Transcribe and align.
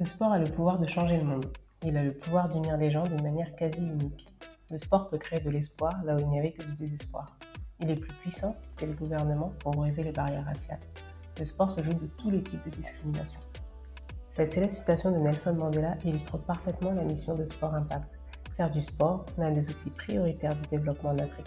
Le 0.00 0.06
sport 0.06 0.32
a 0.32 0.38
le 0.38 0.46
pouvoir 0.46 0.78
de 0.78 0.86
changer 0.86 1.18
le 1.18 1.24
monde. 1.24 1.46
Il 1.82 1.96
a 1.96 2.04
le 2.04 2.12
pouvoir 2.12 2.48
d'unir 2.48 2.76
les 2.76 2.90
gens 2.90 3.04
d'une 3.04 3.22
manière 3.22 3.54
quasi 3.56 3.82
unique. 3.82 4.28
Le 4.70 4.78
sport 4.78 5.08
peut 5.10 5.18
créer 5.18 5.40
de 5.40 5.50
l'espoir 5.50 6.02
là 6.04 6.16
où 6.16 6.20
il 6.20 6.28
n'y 6.28 6.38
avait 6.38 6.52
que 6.52 6.64
du 6.64 6.74
désespoir. 6.74 7.36
Il 7.80 7.90
est 7.90 7.96
plus 7.96 8.14
puissant 8.14 8.56
que 8.76 8.86
les 8.86 8.94
gouvernements 8.94 9.52
pour 9.58 9.72
briser 9.72 10.04
les 10.04 10.12
barrières 10.12 10.44
raciales. 10.44 10.80
Le 11.38 11.44
sport 11.44 11.70
se 11.70 11.82
joue 11.82 11.94
de 11.94 12.06
tous 12.18 12.30
les 12.30 12.42
types 12.42 12.64
de 12.64 12.70
discrimination. 12.70 13.40
Cette 14.30 14.52
célèbre 14.52 14.72
citation 14.72 15.10
de 15.10 15.18
Nelson 15.18 15.54
Mandela 15.54 15.96
illustre 16.04 16.38
parfaitement 16.38 16.92
la 16.92 17.02
mission 17.02 17.34
de 17.34 17.44
Sport 17.44 17.74
Impact. 17.74 18.17
Faire 18.58 18.70
du 18.72 18.80
sport 18.80 19.24
l'un 19.38 19.52
des 19.52 19.70
outils 19.70 19.90
prioritaires 19.90 20.56
du 20.56 20.66
développement 20.66 21.10
en 21.10 21.18
Afrique, 21.18 21.46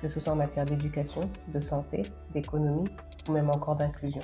que 0.00 0.08
ce 0.08 0.20
soit 0.20 0.32
en 0.32 0.36
matière 0.36 0.64
d'éducation, 0.64 1.28
de 1.52 1.60
santé, 1.60 2.04
d'économie 2.32 2.88
ou 3.28 3.32
même 3.32 3.50
encore 3.50 3.76
d'inclusion. 3.76 4.22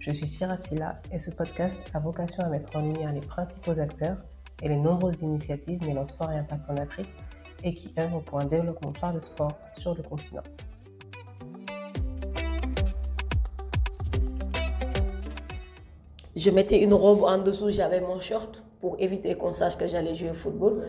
Je 0.00 0.10
suis 0.10 0.26
Sira 0.26 0.56
Silla 0.56 1.00
et 1.12 1.20
ce 1.20 1.30
podcast 1.30 1.76
a 1.94 2.00
vocation 2.00 2.42
à 2.42 2.48
mettre 2.48 2.74
en 2.74 2.80
lumière 2.80 3.12
les 3.12 3.20
principaux 3.20 3.78
acteurs 3.78 4.16
et 4.60 4.68
les 4.68 4.76
nombreuses 4.76 5.22
initiatives 5.22 5.80
mêlant 5.86 6.04
sport 6.04 6.32
et 6.32 6.38
impact 6.38 6.68
en 6.68 6.78
Afrique 6.78 7.14
et 7.62 7.72
qui 7.74 7.94
œuvrent 7.96 8.24
pour 8.24 8.40
un 8.40 8.46
développement 8.46 8.92
par 9.00 9.12
le 9.12 9.20
sport 9.20 9.56
sur 9.70 9.94
le 9.94 10.02
continent. 10.02 10.42
Je 16.34 16.50
mettais 16.50 16.82
une 16.82 16.94
robe 16.94 17.22
en 17.22 17.38
dessous, 17.38 17.70
j'avais 17.70 18.00
mon 18.00 18.18
short 18.18 18.64
pour 18.80 18.96
éviter 18.98 19.36
qu'on 19.36 19.52
sache 19.52 19.78
que 19.78 19.86
j'allais 19.86 20.16
jouer 20.16 20.30
au 20.30 20.34
football. 20.34 20.82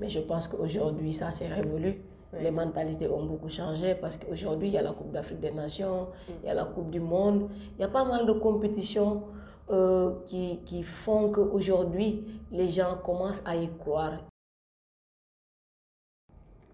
Mais 0.00 0.08
je 0.08 0.20
pense 0.20 0.48
qu'aujourd'hui, 0.48 1.14
ça 1.14 1.32
s'est 1.32 1.48
révolu. 1.48 2.02
Les 2.40 2.50
mentalités 2.50 3.08
ont 3.08 3.24
beaucoup 3.24 3.48
changé 3.48 3.94
parce 3.94 4.18
qu'aujourd'hui, 4.18 4.68
il 4.68 4.74
y 4.74 4.78
a 4.78 4.82
la 4.82 4.92
Coupe 4.92 5.12
d'Afrique 5.12 5.40
des 5.40 5.50
Nations, 5.50 6.08
il 6.42 6.46
y 6.46 6.50
a 6.50 6.54
la 6.54 6.66
Coupe 6.66 6.90
du 6.90 7.00
Monde, 7.00 7.48
il 7.76 7.80
y 7.80 7.84
a 7.84 7.88
pas 7.88 8.04
mal 8.04 8.26
de 8.26 8.32
compétitions 8.32 9.22
euh, 9.70 10.14
qui, 10.26 10.60
qui 10.66 10.82
font 10.82 11.30
qu'aujourd'hui, 11.30 12.24
les 12.52 12.68
gens 12.68 12.98
commencent 13.02 13.42
à 13.46 13.56
y 13.56 13.68
croire. 13.78 14.18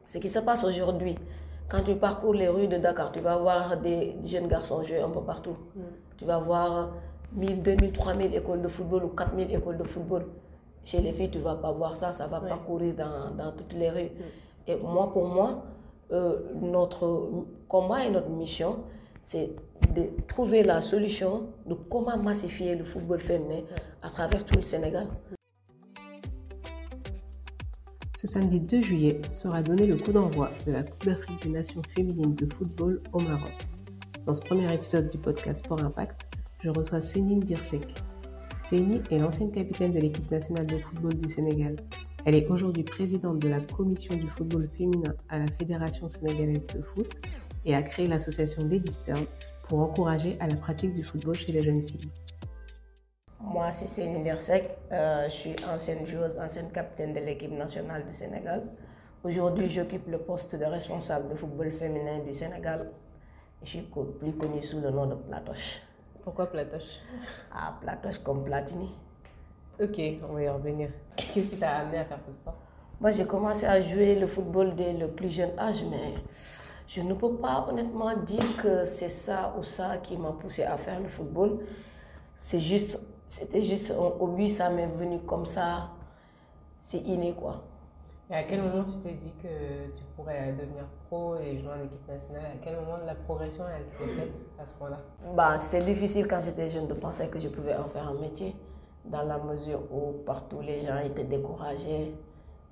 Ce 0.04 0.18
qui 0.18 0.28
se 0.28 0.40
passe 0.40 0.64
aujourd'hui, 0.64 1.14
quand 1.68 1.82
tu 1.82 1.94
parcours 1.96 2.34
les 2.34 2.48
rues 2.48 2.68
de 2.68 2.76
Dakar, 2.76 3.10
tu 3.10 3.20
vas 3.20 3.36
voir 3.36 3.80
des 3.80 4.16
jeunes 4.22 4.48
garçons 4.48 4.82
jouer 4.82 5.00
un 5.00 5.08
peu 5.10 5.22
partout. 5.22 5.56
Tu 6.16 6.24
vas 6.24 6.38
voir 6.38 6.90
1000, 7.32 7.62
2000, 7.62 7.92
3000 7.92 8.34
écoles 8.34 8.62
de 8.62 8.68
football 8.68 9.04
ou 9.04 9.08
4000 9.08 9.52
écoles 9.54 9.78
de 9.78 9.84
football. 9.84 10.26
Chez 10.84 11.00
les 11.00 11.12
filles, 11.12 11.30
tu 11.30 11.38
ne 11.38 11.44
vas 11.44 11.54
pas 11.54 11.72
voir 11.72 11.96
ça, 11.96 12.12
ça 12.12 12.26
va 12.26 12.40
pas 12.40 12.58
courir 12.58 12.94
dans, 12.94 13.34
dans, 13.34 13.52
toutes 13.52 13.72
les 13.72 13.90
rues. 13.90 14.10
Et 14.66 14.76
moi, 14.76 15.10
pour 15.12 15.26
moi, 15.26 15.64
euh, 16.12 16.38
notre 16.60 17.46
combat 17.68 18.04
et 18.04 18.10
notre 18.10 18.28
mission, 18.28 18.80
c'est 19.22 19.50
de 19.94 20.10
trouver 20.28 20.62
la 20.62 20.82
solution 20.82 21.48
de 21.66 21.74
comment 21.74 22.18
massifier 22.18 22.74
le 22.74 22.84
football 22.84 23.20
féminin 23.20 23.62
à 24.02 24.10
travers 24.10 24.44
tout 24.44 24.56
le 24.56 24.62
Sénégal. 24.62 25.08
Ce 28.14 28.26
samedi 28.26 28.60
2 28.60 28.82
juillet 28.82 29.20
sera 29.30 29.62
donné 29.62 29.86
le 29.86 29.96
coup 29.96 30.12
d'envoi 30.12 30.50
de 30.66 30.72
la 30.72 30.82
Coupe 30.82 31.04
d'Afrique 31.04 31.42
des 31.42 31.50
Nations 31.50 31.82
féminines 31.88 32.34
de 32.34 32.52
football 32.52 33.02
au 33.12 33.20
Maroc. 33.20 33.52
Dans 34.26 34.34
ce 34.34 34.42
premier 34.42 34.72
épisode 34.72 35.08
du 35.08 35.18
podcast 35.18 35.64
Sport 35.64 35.82
Impact, 35.82 36.26
je 36.62 36.70
reçois 36.70 37.00
Céline 37.00 37.40
Dirsek. 37.40 37.82
Céline 38.56 39.02
est 39.10 39.18
l'ancienne 39.18 39.50
capitaine 39.50 39.92
de 39.92 39.98
l'équipe 39.98 40.30
nationale 40.30 40.66
de 40.66 40.78
football 40.78 41.14
du 41.14 41.28
Sénégal. 41.28 41.76
Elle 42.24 42.36
est 42.36 42.46
aujourd'hui 42.48 42.84
présidente 42.84 43.38
de 43.40 43.48
la 43.48 43.60
commission 43.60 44.14
du 44.14 44.28
football 44.28 44.68
féminin 44.68 45.14
à 45.28 45.38
la 45.38 45.46
Fédération 45.48 46.06
sénégalaise 46.08 46.66
de 46.68 46.80
foot 46.80 47.20
et 47.64 47.74
a 47.74 47.82
créé 47.82 48.06
l'association 48.06 48.62
Lady 48.64 48.90
Stern 48.92 49.24
pour 49.68 49.80
encourager 49.80 50.36
à 50.40 50.46
la 50.46 50.54
pratique 50.54 50.94
du 50.94 51.02
football 51.02 51.34
chez 51.34 51.52
les 51.52 51.62
jeunes 51.62 51.82
filles. 51.82 52.08
Moi, 53.40 53.70
c'est 53.72 53.88
Céline 53.88 54.22
Dirsek. 54.22 54.70
Euh, 54.92 55.24
je 55.26 55.32
suis 55.32 55.56
ancienne 55.72 56.06
joueuse, 56.06 56.38
ancienne 56.38 56.70
capitaine 56.70 57.12
de 57.12 57.20
l'équipe 57.20 57.52
nationale 57.52 58.06
du 58.06 58.14
Sénégal. 58.14 58.62
Aujourd'hui, 59.24 59.68
j'occupe 59.68 60.06
le 60.08 60.18
poste 60.18 60.54
de 60.56 60.64
responsable 60.64 61.28
de 61.28 61.34
football 61.34 61.70
féminin 61.72 62.20
du 62.26 62.32
Sénégal. 62.32 62.90
Je 63.62 63.68
suis 63.70 63.80
plus 63.82 64.32
connue 64.32 64.62
sous 64.62 64.80
le 64.80 64.90
nom 64.90 65.06
de 65.06 65.14
Platoche. 65.14 65.80
Pourquoi 66.24 66.46
Platoche? 66.46 67.00
Ah, 67.54 67.74
Platoche 67.82 68.18
comme 68.20 68.44
Platini. 68.44 68.90
Ok, 69.78 70.00
on 70.26 70.32
va 70.32 70.42
y 70.42 70.48
revenir. 70.48 70.88
Qu'est-ce 71.16 71.48
qui 71.48 71.58
t'a 71.58 71.76
amené 71.76 71.98
à 71.98 72.04
faire 72.06 72.18
ce 72.26 72.32
sport? 72.32 72.56
Moi, 72.98 73.10
j'ai 73.10 73.26
commencé 73.26 73.66
à 73.66 73.78
jouer 73.78 74.14
le 74.14 74.26
football 74.26 74.74
dès 74.74 74.94
le 74.94 75.08
plus 75.08 75.28
jeune 75.28 75.56
âge, 75.58 75.84
mais 75.90 76.14
je 76.88 77.02
ne 77.02 77.12
peux 77.12 77.34
pas 77.34 77.66
honnêtement 77.68 78.16
dire 78.16 78.56
que 78.56 78.86
c'est 78.86 79.10
ça 79.10 79.54
ou 79.58 79.62
ça 79.62 79.98
qui 79.98 80.16
m'a 80.16 80.32
poussé 80.32 80.62
à 80.64 80.78
faire 80.78 80.98
le 80.98 81.08
football. 81.08 81.58
C'est 82.38 82.60
juste, 82.60 82.98
c'était 83.28 83.62
juste 83.62 83.90
un 83.90 84.22
hobby, 84.22 84.48
ça 84.48 84.70
m'est 84.70 84.86
venu 84.86 85.18
comme 85.20 85.44
ça. 85.44 85.90
C'est 86.80 87.00
inné, 87.00 87.34
quoi. 87.34 87.64
Et 88.34 88.38
à 88.38 88.42
quel 88.42 88.62
moment 88.62 88.82
tu 88.82 88.98
t'es 88.98 89.12
dit 89.14 89.30
que 89.40 89.96
tu 89.96 90.02
pourrais 90.16 90.52
devenir 90.54 90.86
pro 91.06 91.36
et 91.36 91.56
jouer 91.56 91.70
en 91.80 91.84
équipe 91.84 92.08
nationale? 92.08 92.42
À 92.46 92.56
quel 92.60 92.74
moment 92.74 92.96
la 93.06 93.14
progression 93.14 93.62
elle 93.68 93.86
s'est 93.86 94.12
faite 94.12 94.42
à 94.60 94.66
ce 94.66 94.72
point-là? 94.72 94.98
Bah, 95.36 95.56
C'était 95.56 95.84
difficile 95.84 96.26
quand 96.26 96.40
j'étais 96.40 96.68
jeune 96.68 96.88
de 96.88 96.94
penser 96.94 97.28
que 97.28 97.38
je 97.38 97.46
pouvais 97.46 97.76
en 97.76 97.84
faire 97.84 98.08
un 98.08 98.20
métier, 98.20 98.56
dans 99.04 99.22
la 99.22 99.38
mesure 99.38 99.82
où 99.92 100.14
partout 100.26 100.60
les 100.62 100.80
gens 100.80 100.98
étaient 100.98 101.22
découragés, 101.22 102.16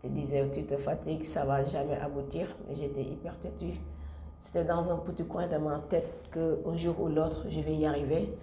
te 0.03 0.09
disaient 0.09 0.51
tu 0.51 0.65
te 0.65 0.77
fatigues, 0.77 1.25
ça 1.25 1.45
va 1.45 1.65
jamais 1.65 1.97
aboutir. 1.97 2.49
Mais 2.67 2.75
j'étais 2.75 3.03
hyper 3.03 3.39
têtue. 3.39 3.79
C'était 4.41 4.65
dans 4.65 4.91
un 4.91 4.97
petit 4.97 5.25
coin 5.25 5.47
de 5.47 5.59
ma 5.59 5.79
tête 5.79 6.13
qu'un 6.33 6.77
jour 6.77 7.01
ou 7.01 7.07
l'autre 7.07 7.47
je 7.49 7.61
vais 7.61 7.77
y 7.77 7.87
arriver. 7.87 8.37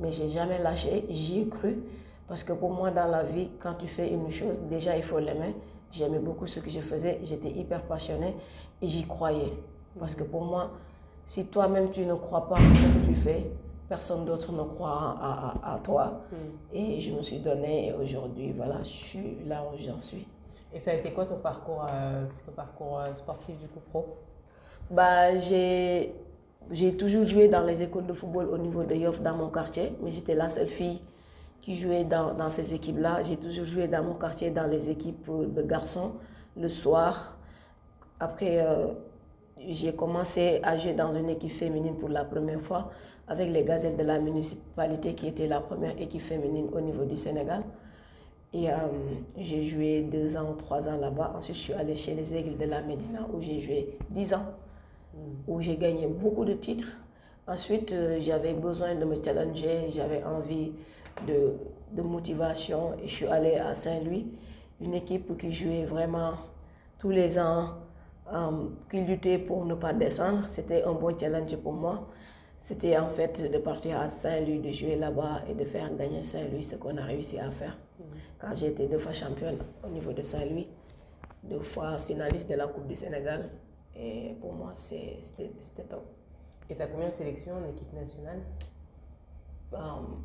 Mais 0.00 0.12
j'ai 0.12 0.28
jamais 0.28 0.58
lâché, 0.60 1.04
j'y 1.10 1.40
ai 1.40 1.48
cru. 1.48 1.82
Parce 2.28 2.44
que 2.44 2.52
pour 2.52 2.70
moi, 2.70 2.92
dans 2.92 3.08
la 3.08 3.24
vie, 3.24 3.50
quand 3.58 3.74
tu 3.74 3.88
fais 3.88 4.08
une 4.12 4.30
chose, 4.30 4.56
déjà 4.70 4.96
il 4.96 5.02
faut 5.02 5.18
l'aimer. 5.18 5.52
J'aimais 5.92 6.18
beaucoup 6.20 6.46
ce 6.46 6.60
que 6.60 6.70
je 6.70 6.80
faisais, 6.80 7.18
j'étais 7.22 7.50
hyper 7.50 7.82
passionnée 7.82 8.36
et 8.80 8.86
j'y 8.86 9.06
croyais. 9.06 9.52
Parce 9.98 10.14
que 10.14 10.22
pour 10.22 10.44
moi, 10.44 10.70
si 11.26 11.46
toi-même 11.46 11.90
tu 11.90 12.06
ne 12.06 12.14
crois 12.14 12.48
pas 12.48 12.54
en 12.54 12.74
ce 12.74 12.84
que 13.00 13.06
tu 13.06 13.16
fais, 13.16 13.50
personne 13.88 14.24
d'autre 14.24 14.52
ne 14.52 14.62
croit 14.62 15.16
à, 15.20 15.52
à, 15.62 15.74
à 15.74 15.78
toi. 15.80 16.22
Mm. 16.30 16.36
Et 16.76 17.00
je 17.00 17.10
me 17.12 17.22
suis 17.22 17.38
donnée 17.38 17.88
et 17.88 17.92
aujourd'hui, 17.92 18.52
voilà, 18.56 18.78
je 18.80 18.88
suis 18.88 19.36
là 19.46 19.64
où 19.64 19.76
j'en 19.76 19.98
suis. 19.98 20.26
Et 20.72 20.78
ça 20.78 20.92
a 20.92 20.94
été 20.94 21.10
quoi 21.12 21.26
ton 21.26 21.38
parcours, 21.38 21.84
euh, 21.90 22.24
ton 22.46 22.52
parcours 22.52 23.00
euh, 23.00 23.12
sportif 23.12 23.58
du 23.58 23.66
coup 23.66 23.80
pro? 23.90 24.06
Bah, 24.90 25.36
J'ai 25.38 26.14
toujours 26.96 27.24
joué 27.24 27.48
dans 27.48 27.62
les 27.62 27.82
écoles 27.82 28.06
de 28.06 28.12
football 28.12 28.48
au 28.52 28.58
niveau 28.58 28.84
de 28.84 28.94
Yoff 28.94 29.20
dans 29.20 29.34
mon 29.34 29.48
quartier, 29.48 29.96
mais 30.02 30.12
j'étais 30.12 30.36
la 30.36 30.48
seule 30.48 30.68
fille 30.68 31.00
qui 31.62 31.74
jouait 31.74 32.04
dans, 32.04 32.34
dans 32.34 32.50
ces 32.50 32.74
équipes-là. 32.74 33.22
J'ai 33.22 33.36
toujours 33.36 33.64
joué 33.64 33.88
dans 33.88 34.02
mon 34.02 34.14
quartier, 34.14 34.50
dans 34.50 34.66
les 34.66 34.90
équipes 34.90 35.30
de 35.30 35.62
garçons, 35.62 36.12
le 36.56 36.68
soir. 36.68 37.38
Après, 38.18 38.58
euh, 38.64 38.88
j'ai 39.68 39.94
commencé 39.94 40.60
à 40.62 40.76
jouer 40.76 40.94
dans 40.94 41.12
une 41.12 41.28
équipe 41.30 41.52
féminine 41.52 41.96
pour 41.96 42.08
la 42.08 42.24
première 42.24 42.60
fois 42.60 42.90
avec 43.28 43.50
les 43.50 43.62
gazettes 43.62 43.96
de 43.96 44.02
la 44.02 44.18
municipalité 44.18 45.14
qui 45.14 45.28
était 45.28 45.46
la 45.46 45.60
première 45.60 46.00
équipe 46.00 46.22
féminine 46.22 46.66
au 46.72 46.80
niveau 46.80 47.04
du 47.04 47.16
Sénégal. 47.16 47.62
Et 48.52 48.68
euh, 48.68 48.74
j'ai 49.38 49.62
joué 49.62 50.02
deux 50.02 50.36
ans, 50.36 50.54
trois 50.58 50.88
ans 50.88 50.96
là-bas. 50.96 51.34
Ensuite, 51.36 51.54
je 51.56 51.60
suis 51.60 51.72
allée 51.72 51.94
chez 51.94 52.14
les 52.14 52.34
Aigles 52.34 52.58
de 52.58 52.64
la 52.64 52.82
Médina 52.82 53.20
où 53.32 53.40
j'ai 53.40 53.60
joué 53.60 53.96
dix 54.10 54.34
ans, 54.34 54.46
où 55.46 55.60
j'ai 55.60 55.76
gagné 55.76 56.08
beaucoup 56.08 56.44
de 56.44 56.54
titres. 56.54 56.88
Ensuite, 57.46 57.92
euh, 57.92 58.18
j'avais 58.20 58.52
besoin 58.54 58.96
de 58.96 59.04
me 59.04 59.22
challenger, 59.22 59.90
j'avais 59.94 60.24
envie 60.24 60.72
de, 61.26 61.54
de, 61.92 62.02
motivation 62.02 62.94
et 63.02 63.08
je 63.08 63.14
suis 63.14 63.26
allée 63.26 63.56
à 63.56 63.74
Saint-Louis, 63.74 64.26
une 64.80 64.94
équipe 64.94 65.36
qui 65.38 65.52
jouait 65.52 65.84
vraiment 65.84 66.32
tous 66.98 67.10
les 67.10 67.38
ans, 67.38 67.74
euh, 68.32 68.68
qui 68.90 69.00
luttait 69.00 69.38
pour 69.38 69.64
ne 69.64 69.74
pas 69.74 69.92
descendre. 69.92 70.46
C'était 70.48 70.84
un 70.84 70.92
bon 70.92 71.18
challenge 71.18 71.56
pour 71.56 71.72
moi. 71.72 72.08
C'était 72.60 72.96
en 72.98 73.08
fait 73.08 73.40
de 73.50 73.58
partir 73.58 73.98
à 73.98 74.08
Saint-Louis, 74.10 74.60
de 74.60 74.70
jouer 74.70 74.96
là-bas 74.96 75.42
et 75.50 75.54
de 75.54 75.64
faire 75.64 75.94
gagner 75.96 76.22
Saint-Louis, 76.22 76.62
ce 76.62 76.76
qu'on 76.76 76.96
a 76.96 77.02
réussi 77.02 77.38
à 77.38 77.50
faire. 77.50 77.76
Quand 78.38 78.54
j'ai 78.54 78.68
été 78.68 78.86
deux 78.86 78.98
fois 78.98 79.12
championne 79.12 79.58
au 79.84 79.88
niveau 79.88 80.12
de 80.12 80.22
Saint-Louis, 80.22 80.68
deux 81.42 81.60
fois 81.60 81.96
finaliste 81.98 82.48
de 82.50 82.54
la 82.54 82.66
Coupe 82.68 82.86
du 82.86 82.96
Sénégal, 82.96 83.48
et 83.96 84.34
pour 84.40 84.52
moi, 84.52 84.72
c'était 84.74 85.50
top. 85.88 86.04
Et 86.68 86.76
tu 86.76 86.82
as 86.82 86.86
combien 86.86 87.08
de 87.08 87.14
sélections 87.14 87.54
en 87.54 87.68
équipe 87.70 87.92
nationale? 87.92 88.40
Um, 89.72 90.24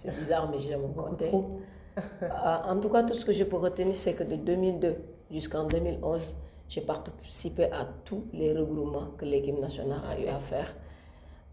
C'est 0.00 0.18
bizarre, 0.18 0.50
mais 0.50 0.56
vais 0.56 0.78
me 0.78 0.88
compter. 0.94 1.30
en 1.30 2.80
tout 2.80 2.88
cas, 2.88 3.02
tout 3.02 3.12
ce 3.12 3.22
que 3.22 3.32
je 3.32 3.44
peux 3.44 3.58
retenir, 3.58 3.94
c'est 3.98 4.14
que 4.14 4.24
de 4.24 4.36
2002 4.36 4.96
jusqu'en 5.30 5.64
2011, 5.64 6.36
j'ai 6.70 6.80
participé 6.80 7.64
à 7.64 7.86
tous 8.06 8.24
les 8.32 8.54
regroupements 8.54 9.08
que 9.18 9.26
l'équipe 9.26 9.60
nationale 9.60 10.00
a 10.08 10.18
eu 10.18 10.26
à 10.28 10.40
faire. 10.40 10.74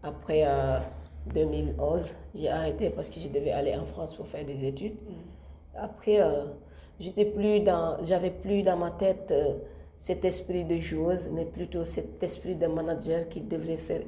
Après 0.02 0.44
euh, 0.46 0.78
2011, 1.34 2.16
j'ai 2.34 2.48
arrêté 2.48 2.88
parce 2.88 3.10
que 3.10 3.20
je 3.20 3.28
devais 3.28 3.50
aller 3.50 3.76
en 3.76 3.84
France 3.84 4.14
pour 4.14 4.26
faire 4.26 4.46
des 4.46 4.64
études. 4.64 4.96
Après, 5.76 6.22
euh, 6.22 6.46
j'étais 6.98 7.26
plus 7.26 7.60
dans, 7.60 8.02
j'avais 8.02 8.30
plus 8.30 8.62
dans 8.62 8.78
ma 8.78 8.92
tête 8.92 9.28
euh, 9.30 9.58
cet 9.98 10.24
esprit 10.24 10.64
de 10.64 10.78
joueuse, 10.78 11.28
mais 11.30 11.44
plutôt 11.44 11.84
cet 11.84 12.22
esprit 12.22 12.54
de 12.54 12.66
manager 12.66 13.28
qui 13.28 13.42
devrait 13.42 13.76
faire 13.76 14.00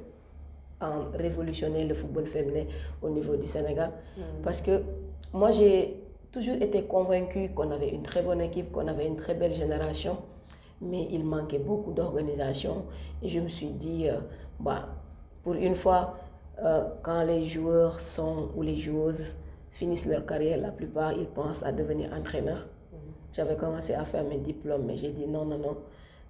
en 0.80 1.10
révolutionner 1.16 1.84
le 1.84 1.94
football 1.94 2.26
féminin 2.26 2.64
au 3.02 3.10
niveau 3.10 3.36
du 3.36 3.46
Sénégal. 3.46 3.92
Mm. 4.16 4.20
Parce 4.42 4.60
que 4.60 4.82
moi, 5.32 5.50
j'ai 5.50 6.02
toujours 6.32 6.56
été 6.56 6.84
convaincue 6.84 7.50
qu'on 7.50 7.70
avait 7.70 7.88
une 7.90 8.02
très 8.02 8.22
bonne 8.22 8.40
équipe, 8.40 8.72
qu'on 8.72 8.86
avait 8.88 9.06
une 9.06 9.16
très 9.16 9.34
belle 9.34 9.54
génération, 9.54 10.18
mais 10.80 11.06
il 11.10 11.24
manquait 11.24 11.58
beaucoup 11.58 11.92
d'organisation. 11.92 12.86
Et 13.22 13.28
je 13.28 13.40
me 13.40 13.48
suis 13.48 13.70
dit, 13.70 14.08
euh, 14.08 14.14
bah, 14.58 14.88
pour 15.42 15.54
une 15.54 15.74
fois, 15.74 16.16
euh, 16.62 16.84
quand 17.02 17.22
les 17.24 17.44
joueurs 17.44 18.00
sont 18.00 18.48
ou 18.56 18.62
les 18.62 18.78
joueuses 18.78 19.34
finissent 19.70 20.06
leur 20.06 20.26
carrière, 20.26 20.58
la 20.58 20.70
plupart, 20.70 21.12
ils 21.12 21.26
pensent 21.26 21.62
à 21.62 21.72
devenir 21.72 22.10
entraîneurs. 22.12 22.66
Mm. 22.92 22.96
J'avais 23.32 23.56
commencé 23.56 23.94
à 23.94 24.04
faire 24.04 24.24
mes 24.24 24.38
diplômes, 24.38 24.84
mais 24.86 24.96
j'ai 24.96 25.12
dit 25.12 25.26
non, 25.26 25.44
non, 25.44 25.58
non. 25.58 25.76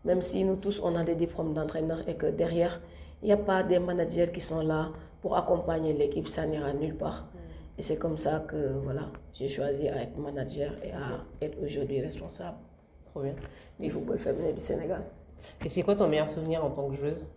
Même 0.05 0.23
si 0.23 0.44
nous 0.44 0.56
tous, 0.56 0.81
on 0.82 0.96
a 0.96 1.05
des 1.05 1.14
diplômes 1.14 1.53
d'entraîneurs 1.53 2.00
et 2.08 2.14
que 2.14 2.26
derrière, 2.26 2.81
il 3.22 3.26
n'y 3.26 3.32
a 3.32 3.37
pas 3.37 3.62
des 3.62 3.78
managers 3.78 4.31
qui 4.32 4.40
sont 4.40 4.62
là 4.62 4.90
pour 5.20 5.37
accompagner 5.37 5.93
l'équipe, 5.93 6.28
ça 6.28 6.46
n'ira 6.46 6.72
nulle 6.72 6.96
part. 6.96 7.25
Mm. 7.34 7.38
Et 7.78 7.82
c'est 7.82 7.96
comme 7.99 8.17
ça 8.17 8.40
que 8.40 8.78
voilà, 8.82 9.08
j'ai 9.32 9.49
choisi 9.49 9.88
à 9.88 10.02
être 10.02 10.17
manager 10.19 10.72
et 10.82 10.93
à 10.93 11.25
être 11.40 11.62
aujourd'hui 11.62 12.00
responsable. 12.00 12.56
Trop 13.06 13.22
bien. 13.22 13.34
Du 13.78 13.90
football 13.90 14.19
féminin 14.19 14.52
du 14.52 14.61
Sénégal. 14.61 15.02
Et 15.64 15.69
c'est 15.69 15.82
quoi 15.82 15.96
ton 15.96 16.08
meilleur 16.08 16.28
souvenir 16.28 16.64
en 16.64 16.70
tant 16.70 16.88
que 16.90 16.96
joueuse? 16.96 17.28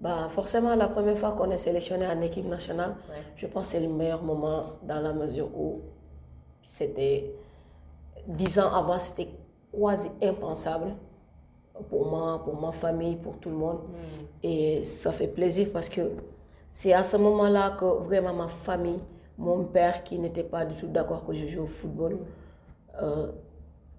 Bah, 0.00 0.28
Forcément, 0.28 0.74
la 0.74 0.88
première 0.88 1.16
fois 1.16 1.32
qu'on 1.32 1.50
est 1.50 1.58
sélectionné 1.58 2.06
en 2.06 2.20
équipe 2.20 2.46
nationale, 2.46 2.94
je 3.36 3.46
pense 3.46 3.66
que 3.66 3.72
c'est 3.72 3.80
le 3.80 3.88
meilleur 3.88 4.22
moment 4.22 4.62
dans 4.82 5.00
la 5.00 5.12
mesure 5.12 5.48
où 5.56 5.80
c'était 6.62 7.34
dix 8.26 8.58
ans 8.58 8.72
avant, 8.74 8.98
c'était 8.98 9.28
quasi 9.72 10.10
impensable 10.22 10.92
pour 11.88 12.06
moi, 12.06 12.42
pour 12.44 12.60
ma 12.60 12.72
famille, 12.72 13.16
pour 13.16 13.38
tout 13.38 13.50
le 13.50 13.56
monde. 13.56 13.78
Mm. 13.78 14.46
Et 14.46 14.84
ça 14.84 15.12
fait 15.12 15.28
plaisir 15.28 15.68
parce 15.72 15.88
que 15.88 16.02
c'est 16.70 16.92
à 16.92 17.02
ce 17.02 17.16
moment-là 17.16 17.76
que 17.78 17.84
vraiment 17.84 18.32
ma 18.32 18.48
famille, 18.48 19.00
mon 19.38 19.64
père 19.64 20.04
qui 20.04 20.18
n'était 20.18 20.44
pas 20.44 20.64
du 20.64 20.74
tout 20.76 20.86
d'accord 20.86 21.26
que 21.26 21.34
je 21.34 21.46
joue 21.46 21.62
au 21.62 21.66
football, 21.66 22.18
euh, 23.02 23.28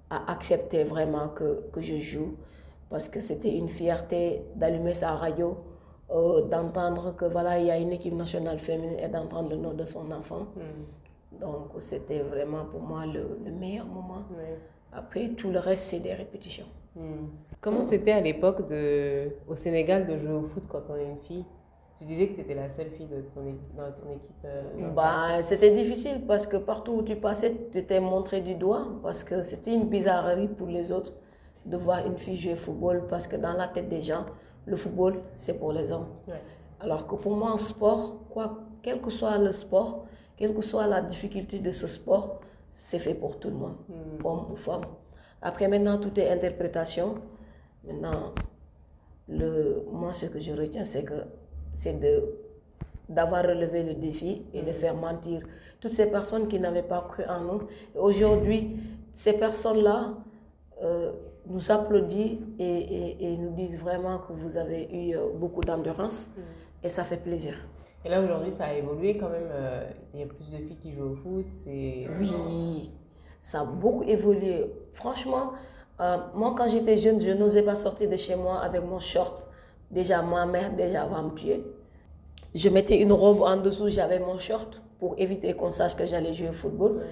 a 0.10 0.32
accepté 0.32 0.84
vraiment 0.84 1.30
que, 1.30 1.64
que, 1.72 1.82
je 1.82 1.98
joue 2.00 2.36
parce 2.90 3.10
que 3.10 3.20
c'était 3.20 3.54
une 3.54 3.68
fierté 3.68 4.44
d'allumer 4.56 4.94
sa 4.94 5.16
radio, 5.16 5.58
euh, 6.12 6.44
d'entendre 6.44 7.16
que 7.16 7.26
voilà, 7.26 7.60
il 7.60 7.66
y 7.66 7.72
a 7.72 7.78
une 7.78 7.92
équipe 7.92 8.14
nationale 8.14 8.60
féminine 8.60 9.00
et 9.00 9.08
d'entendre 9.08 9.50
le 9.50 9.58
nom 9.58 9.74
de 9.74 9.86
son 9.86 10.12
enfant. 10.12 10.48
Mm. 10.56 11.40
Donc 11.42 11.72
c'était 11.80 12.22
vraiment 12.22 12.66
pour 12.66 12.82
moi 12.82 13.06
le, 13.06 13.52
meilleur 13.52 13.86
moment. 13.88 14.24
Après, 14.94 15.30
tout 15.30 15.50
le 15.52 15.60
reste, 15.60 15.86
c'est 15.88 16.00
des 16.00 16.14
répétitions. 16.14 16.68
Hmm. 16.96 17.28
Comment 17.62 17.84
c'était 17.84 18.12
à 18.12 18.22
l'époque 18.22 18.62
au 19.48 19.56
Sénégal 19.56 20.08
de 20.08 20.18
jouer 20.18 20.34
au 20.34 20.44
foot 20.44 20.64
quand 20.68 20.84
on 20.90 20.96
est 20.96 21.10
une 21.10 21.18
fille? 21.18 21.46
Tu 21.98 22.04
disais 22.04 22.28
que 22.28 22.36
tu 22.36 22.42
étais 22.42 22.56
la 22.56 22.70
seule 22.70 22.90
fille 22.90 23.08
de 23.08 23.22
ton, 23.34 23.42
dans 23.78 23.92
ton 23.92 24.12
équipe 24.12 24.36
euh, 24.44 24.90
bah, 24.94 25.42
C'était 25.42 25.72
difficile 25.72 26.26
parce 26.28 26.46
que 26.46 26.58
partout 26.58 26.92
où 26.94 27.02
tu 27.04 27.16
passais, 27.16 27.56
tu 27.72 27.86
t'es 27.86 28.00
montré 28.02 28.42
du 28.42 28.56
doigt 28.56 28.88
parce 29.02 29.24
que 29.24 29.42
c'était 29.42 29.74
une 29.74 29.88
bizarrerie 29.88 30.50
pour 30.50 30.68
les 30.68 30.92
autres 30.92 31.14
de 31.66 31.78
voir 31.78 32.06
une 32.06 32.18
fille 32.18 32.36
jouer 32.36 32.54
au 32.54 32.58
football 32.58 33.08
parce 33.10 33.28
que 33.28 33.38
dans 33.38 33.54
la 33.54 33.68
tête 33.70 33.88
des 33.88 34.02
gens, 34.02 34.26
le 34.66 34.76
football, 34.76 35.22
c'est 35.38 35.58
pour 35.58 35.72
les 35.72 35.92
hommes. 35.92 36.08
Alors 36.80 37.08
que 37.08 37.16
pour 37.16 37.36
moi, 37.36 37.52
en 37.52 37.58
sport, 37.58 38.28
quoi, 38.30 38.60
quel 38.82 39.02
que 39.02 39.10
soit 39.10 39.38
le 39.38 39.52
sport, 39.52 40.06
quelle 40.36 40.54
que 40.54 40.62
soit 40.62 40.88
la 40.88 41.02
difficulté 41.02 41.60
de 41.60 41.72
ce 41.72 41.88
sport, 41.88 42.42
c'est 42.72 43.00
fait 43.00 43.16
pour 43.16 43.40
tout 43.40 43.50
le 43.50 43.56
monde, 43.56 43.76
hmm. 43.88 44.26
homme 44.26 44.46
ou 44.52 44.56
femme. 44.56 44.82
Après, 45.42 45.68
maintenant, 45.68 45.98
tout 45.98 46.18
est 46.20 46.30
interprétation. 46.30 47.16
Maintenant, 47.86 48.34
le, 49.28 49.84
moi, 49.92 50.14
ce 50.14 50.26
que 50.28 50.40
je 50.40 50.52
retiens, 50.54 50.86
c'est 50.86 51.04
que 51.04 51.14
c'est 51.76 52.00
de 52.00 52.24
d'avoir 53.08 53.44
relevé 53.46 53.84
le 53.84 53.94
défi 53.94 54.42
et 54.52 54.64
de 54.64 54.72
faire 54.72 54.96
mentir 54.96 55.42
toutes 55.80 55.94
ces 55.94 56.10
personnes 56.10 56.48
qui 56.48 56.60
n'avaient 56.60 56.82
pas 56.82 57.06
cru 57.08 57.24
en 57.26 57.42
nous. 57.42 57.60
Aujourd'hui, 57.96 58.78
ces 59.14 59.34
personnes-là 59.34 60.16
euh, 60.82 61.12
nous 61.48 61.72
applaudissent 61.72 62.40
et, 62.58 63.16
et, 63.32 63.38
nous 63.38 63.52
disent 63.52 63.80
vraiment 63.80 64.18
que 64.20 64.34
vous 64.34 64.58
avez 64.58 64.90
eu 64.92 65.16
euh, 65.16 65.30
beaucoup 65.36 65.62
d'endurance 65.62 66.28
mm. 66.36 66.42
et 66.86 66.90
ça 66.90 67.04
fait 67.04 67.18
plaisir. 67.22 67.54
Et 68.04 68.10
là, 68.10 68.22
aujourd'hui, 68.22 68.52
ça 68.52 68.66
a 68.66 68.74
évolué 68.74 69.18
quand 69.18 69.30
même. 69.30 69.50
Euh, 69.52 69.88
il 70.14 70.20
y 70.22 70.24
a 70.24 70.28
plus 70.28 70.52
de 70.52 70.58
filles 70.58 70.78
qui 70.82 70.92
jouent 70.92 71.12
au 71.12 71.16
foot. 71.16 71.46
Oui, 71.68 72.92
ça 73.46 73.60
a 73.60 73.64
beaucoup 73.64 74.02
évolué. 74.02 74.74
Franchement, 74.92 75.52
euh, 76.02 76.18
moi, 76.34 76.56
quand 76.58 76.68
j'étais 76.68 76.98
jeune, 76.98 77.22
je 77.22 77.30
n'osais 77.30 77.62
pas 77.62 77.76
sortir 77.76 78.10
de 78.10 78.18
chez 78.18 78.36
moi 78.36 78.58
avec 78.58 78.84
mon 78.84 79.00
short. 79.00 79.44
Déjà, 79.92 80.24
ma 80.24 80.48
mère, 80.48 80.76
déjà, 80.76 81.06
va 81.06 81.22
me 81.22 81.30
tuer. 81.36 81.64
Je 82.56 82.70
mettais 82.70 83.00
une 83.00 83.14
robe 83.14 83.44
en 83.44 83.58
dessous, 83.58 83.88
j'avais 83.88 84.18
mon 84.18 84.40
short 84.40 84.82
pour 85.00 85.14
éviter 85.20 85.54
qu'on 85.54 85.70
sache 85.70 85.96
que 85.96 86.08
j'allais 86.08 86.34
jouer 86.34 86.50
au 86.50 86.54
football. 86.54 87.04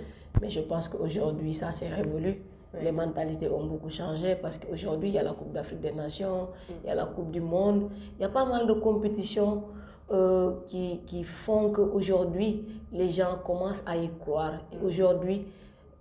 Mais 0.41 0.50
je 0.50 0.62
pense 0.62 0.89
qu'aujourd'hui, 0.89 1.53
ça 1.53 1.71
s'est 1.71 1.89
révolu. 1.89 2.41
Les 2.81 2.91
mentalités 2.91 3.47
ont 3.47 3.65
beaucoup 3.68 3.91
changé 3.91 4.33
parce 4.33 4.57
qu'aujourd'hui, 4.57 5.09
il 5.09 5.13
y 5.13 5.19
a 5.19 5.24
la 5.24 5.33
Coupe 5.33 5.53
d'Afrique 5.53 5.81
des 5.81 5.91
Nations, 5.91 6.47
il 6.83 6.88
y 6.88 6.91
a 6.91 6.95
la 6.95 7.06
Coupe 7.06 7.29
du 7.29 7.41
Monde, 7.41 7.91
il 8.18 8.24
y 8.24 8.25
a 8.25 8.29
pas 8.29 8.45
mal 8.45 8.65
de 8.65 8.74
compétitions 8.74 9.65
euh, 10.09 10.53
qui, 10.65 11.01
qui 11.06 11.24
font 11.24 11.69
qu'aujourd'hui, 11.71 12.65
les 12.91 13.12
gens 13.12 13.38
commencent 13.45 13.83
à 13.86 13.95
y 13.95 14.09
croire. 14.18 14.53
Et 14.71 14.83
aujourd'hui, 14.83 15.45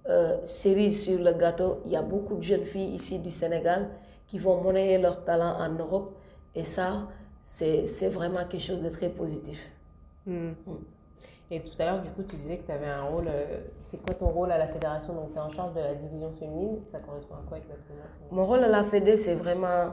euh, 0.08 0.44
cerise 0.44 1.04
sur 1.04 1.22
le 1.22 1.32
gâteau, 1.32 1.81
il 1.84 1.93
y 1.93 1.96
a 1.96 2.02
beaucoup 2.02 2.37
de 2.37 2.43
jeunes 2.43 2.64
filles 2.64 2.94
ici 2.94 3.20
du 3.20 3.31
Sénégal 3.31 3.88
qui 4.26 4.38
vont 4.38 4.60
monnayer 4.60 4.99
leur 4.99 5.25
talent 5.25 5.56
en 5.60 5.69
Europe. 5.70 6.16
Et 6.54 6.64
ça, 6.64 7.08
c'est 7.44 8.08
vraiment 8.08 8.44
quelque 8.46 8.62
chose 8.62 8.82
de 8.82 8.88
très 8.88 9.08
positif. 9.08 9.70
Hmm. 10.26 10.50
Hmm. 10.66 10.76
Et 11.50 11.60
tout 11.60 11.75
à 11.81 11.84
l'heure, 11.84 12.00
du 12.00 12.08
coup, 12.10 12.22
tu 12.22 12.34
disais 12.37 12.56
que 12.56 12.66
tu 12.66 12.72
avais 12.72 12.87
un 12.87 13.02
rôle. 13.02 13.26
Euh, 13.28 13.58
c'est 13.78 14.00
quoi 14.02 14.14
ton 14.14 14.28
rôle 14.28 14.50
à 14.50 14.58
la 14.58 14.69
fédération? 14.69 15.12
Donc, 15.12 15.32
tu 15.32 15.38
es 15.38 15.40
en 15.40 15.50
charge 15.50 15.75
de 15.75 15.81
la 15.81 15.94
division 15.94 16.32
féminine. 16.32 16.78
Ça 16.90 16.99
correspond 16.99 17.34
à 17.34 17.43
quoi 17.46 17.58
exactement? 17.58 18.00
Mon 18.31 18.46
rôle 18.46 18.64
à 18.64 18.69
la 18.69 18.82
Fédé, 18.82 19.19
c'est 19.19 19.34
vraiment, 19.34 19.93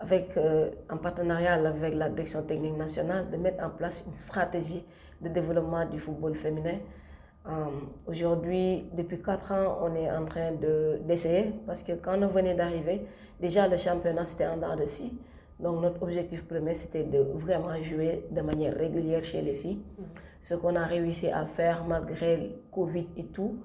avec, 0.00 0.36
euh, 0.36 0.70
en 0.90 0.96
partenariat 0.96 1.54
avec 1.54 1.94
la 1.94 2.08
direction 2.08 2.42
technique 2.42 2.76
nationale, 2.76 3.30
de 3.30 3.36
mettre 3.36 3.64
en 3.64 3.70
place 3.70 4.04
une 4.06 4.14
stratégie 4.16 4.84
de 5.20 5.28
développement 5.28 5.84
du 5.86 6.00
football 6.00 6.34
féminin 6.34 6.78
euh, 7.48 7.66
aujourd'hui, 8.06 8.84
depuis 8.92 9.22
4 9.22 9.52
ans, 9.52 9.78
on 9.82 9.94
est 9.94 10.10
en 10.10 10.24
train 10.24 10.52
d'essayer 11.06 11.52
parce 11.66 11.82
que 11.82 11.92
quand 11.92 12.20
on 12.20 12.26
venait 12.26 12.54
d'arriver, 12.54 13.06
déjà 13.40 13.68
le 13.68 13.76
championnat 13.76 14.24
c'était 14.24 14.46
en 14.46 14.56
dents 14.56 14.76
de 14.76 14.84
scie. 14.84 15.16
Donc 15.60 15.80
notre 15.80 16.02
objectif 16.02 16.46
premier 16.46 16.74
c'était 16.74 17.04
de 17.04 17.20
vraiment 17.34 17.80
jouer 17.82 18.26
de 18.30 18.40
manière 18.40 18.74
régulière 18.76 19.24
chez 19.24 19.42
les 19.42 19.54
filles. 19.54 19.78
Mm-hmm. 19.78 20.04
Ce 20.42 20.54
qu'on 20.54 20.74
a 20.76 20.84
réussi 20.84 21.28
à 21.28 21.46
faire 21.46 21.84
malgré 21.84 22.36
le 22.36 22.50
Covid 22.70 23.06
et 23.16 23.26
tout, 23.26 23.56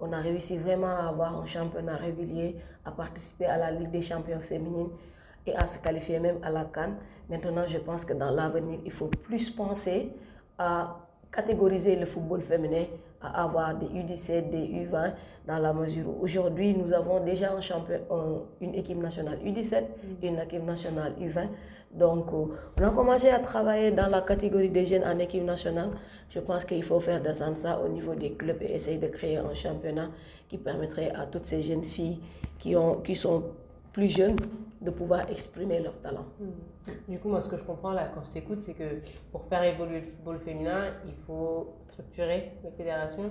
on 0.00 0.12
a 0.12 0.18
réussi 0.18 0.56
vraiment 0.56 0.88
à 0.88 1.08
avoir 1.08 1.38
un 1.38 1.46
championnat 1.46 1.96
régulier, 1.96 2.56
à 2.84 2.92
participer 2.92 3.46
à 3.46 3.58
la 3.58 3.70
Ligue 3.70 3.90
des 3.90 4.02
champions 4.02 4.40
féminines 4.40 4.90
et 5.46 5.54
à 5.54 5.66
se 5.66 5.78
qualifier 5.80 6.18
même 6.20 6.38
à 6.42 6.50
la 6.50 6.64
Cannes. 6.64 6.96
Maintenant, 7.28 7.66
je 7.66 7.78
pense 7.78 8.04
que 8.04 8.14
dans 8.14 8.30
l'avenir, 8.30 8.78
il 8.84 8.92
faut 8.92 9.08
plus 9.08 9.50
penser 9.50 10.12
à 10.56 10.96
catégoriser 11.30 11.96
le 11.96 12.06
football 12.06 12.42
féminin 12.42 12.84
à 13.20 13.44
avoir 13.44 13.74
des 13.76 13.86
U17, 13.86 14.50
des 14.50 14.86
U20, 14.86 15.12
dans 15.46 15.58
la 15.58 15.72
mesure 15.72 16.08
où 16.08 16.22
aujourd'hui 16.22 16.74
nous 16.76 16.92
avons 16.92 17.24
déjà 17.24 17.52
un 17.52 17.60
champion, 17.60 17.98
une 18.60 18.74
équipe 18.74 18.98
nationale 18.98 19.38
U17 19.44 19.82
et 20.22 20.28
une 20.28 20.38
équipe 20.38 20.64
nationale 20.64 21.14
U20. 21.20 21.48
Donc 21.92 22.26
euh, 22.32 22.46
on 22.78 22.82
a 22.84 22.90
commencé 22.90 23.30
à 23.30 23.38
travailler 23.38 23.90
dans 23.90 24.08
la 24.08 24.20
catégorie 24.20 24.68
des 24.70 24.84
jeunes 24.84 25.04
en 25.04 25.18
équipe 25.18 25.44
nationale. 25.44 25.90
Je 26.28 26.38
pense 26.40 26.64
qu'il 26.64 26.82
faut 26.82 27.00
faire 27.00 27.22
descendre 27.22 27.56
ça 27.56 27.80
au 27.80 27.88
niveau 27.88 28.14
des 28.14 28.32
clubs 28.32 28.62
et 28.62 28.74
essayer 28.74 28.98
de 28.98 29.06
créer 29.08 29.38
un 29.38 29.54
championnat 29.54 30.10
qui 30.48 30.58
permettrait 30.58 31.10
à 31.10 31.26
toutes 31.26 31.46
ces 31.46 31.62
jeunes 31.62 31.84
filles 31.84 32.20
qui, 32.58 32.76
ont, 32.76 32.96
qui 32.96 33.16
sont 33.16 33.42
plus 33.92 34.08
jeunes 34.10 34.36
de 34.80 34.90
pouvoir 34.90 35.28
exprimer 35.30 35.80
leur 35.80 35.98
talent. 36.00 36.26
Du 37.08 37.18
coup, 37.18 37.28
moi, 37.28 37.40
ce 37.40 37.48
que 37.48 37.56
je 37.56 37.64
comprends 37.64 37.92
là 37.92 38.10
quand 38.14 38.24
je 38.24 38.30
t'écoute, 38.32 38.62
c'est 38.62 38.74
que 38.74 39.00
pour 39.32 39.44
faire 39.44 39.62
évoluer 39.64 40.00
le 40.00 40.06
football 40.06 40.38
féminin, 40.38 40.84
il 41.06 41.14
faut 41.26 41.74
structurer 41.80 42.52
les 42.62 42.70
fédérations 42.70 43.30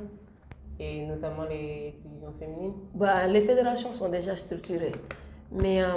et 0.79 1.05
notamment 1.05 1.45
les 1.45 1.95
divisions 2.03 2.33
féminines. 2.37 2.73
Bah, 2.93 3.27
les 3.27 3.41
fédérations 3.41 3.91
sont 3.93 4.09
déjà 4.09 4.35
structurées. 4.35 4.91
Mais 5.51 5.81
euh, 5.83 5.87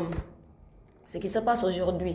ce 1.05 1.19
qui 1.19 1.29
se 1.29 1.41
passe 1.41 1.65
aujourd'hui, 1.65 2.15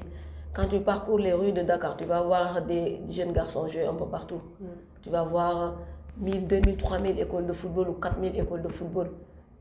quand 0.54 0.68
tu 0.68 0.80
parcours 0.80 1.20
les 1.20 1.34
rues 1.34 1.51
de 1.51 1.62
Dakar, 1.62 1.98
tu 1.98 2.06
vas 2.06 2.22
voir 2.22 2.62
des, 2.62 3.01
jeunes 3.10 3.34
garçons 3.34 3.68
jouer 3.68 3.86
un 3.86 3.94
peu 3.94 4.06
partout. 4.06 4.42
Hmm. 4.60 4.68
Tu 5.01 5.10
vas 5.10 5.24
voir 5.24 5.75
1000, 6.18 6.48
2000, 6.48 6.77
3000 6.77 7.20
écoles 7.20 7.46
de 7.46 7.54
football 7.54 7.89
ou 7.89 7.94
4000 7.94 8.39
écoles 8.39 8.62
de 8.62 8.70
football. 8.70 9.12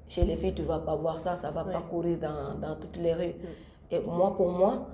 Chez 0.09 0.25
les 0.25 0.37
filles, 0.37 0.55
tu 0.55 0.63
ne 0.63 0.67
vas 0.67 0.79
pas 0.81 0.97
voir 0.97 1.21
ça, 1.21 1.37
ça 1.37 1.51
ne 1.51 1.55
va 1.55 1.65
pas 1.65 1.81
courir 1.81 2.19
dans, 2.19 2.59
dans, 2.61 2.77
toutes 2.77 2.97
les 2.99 3.15
rues. 3.15 3.35
Et 3.91 4.01
moi, 4.01 4.35
pour 4.37 4.51
moi, 4.51 4.87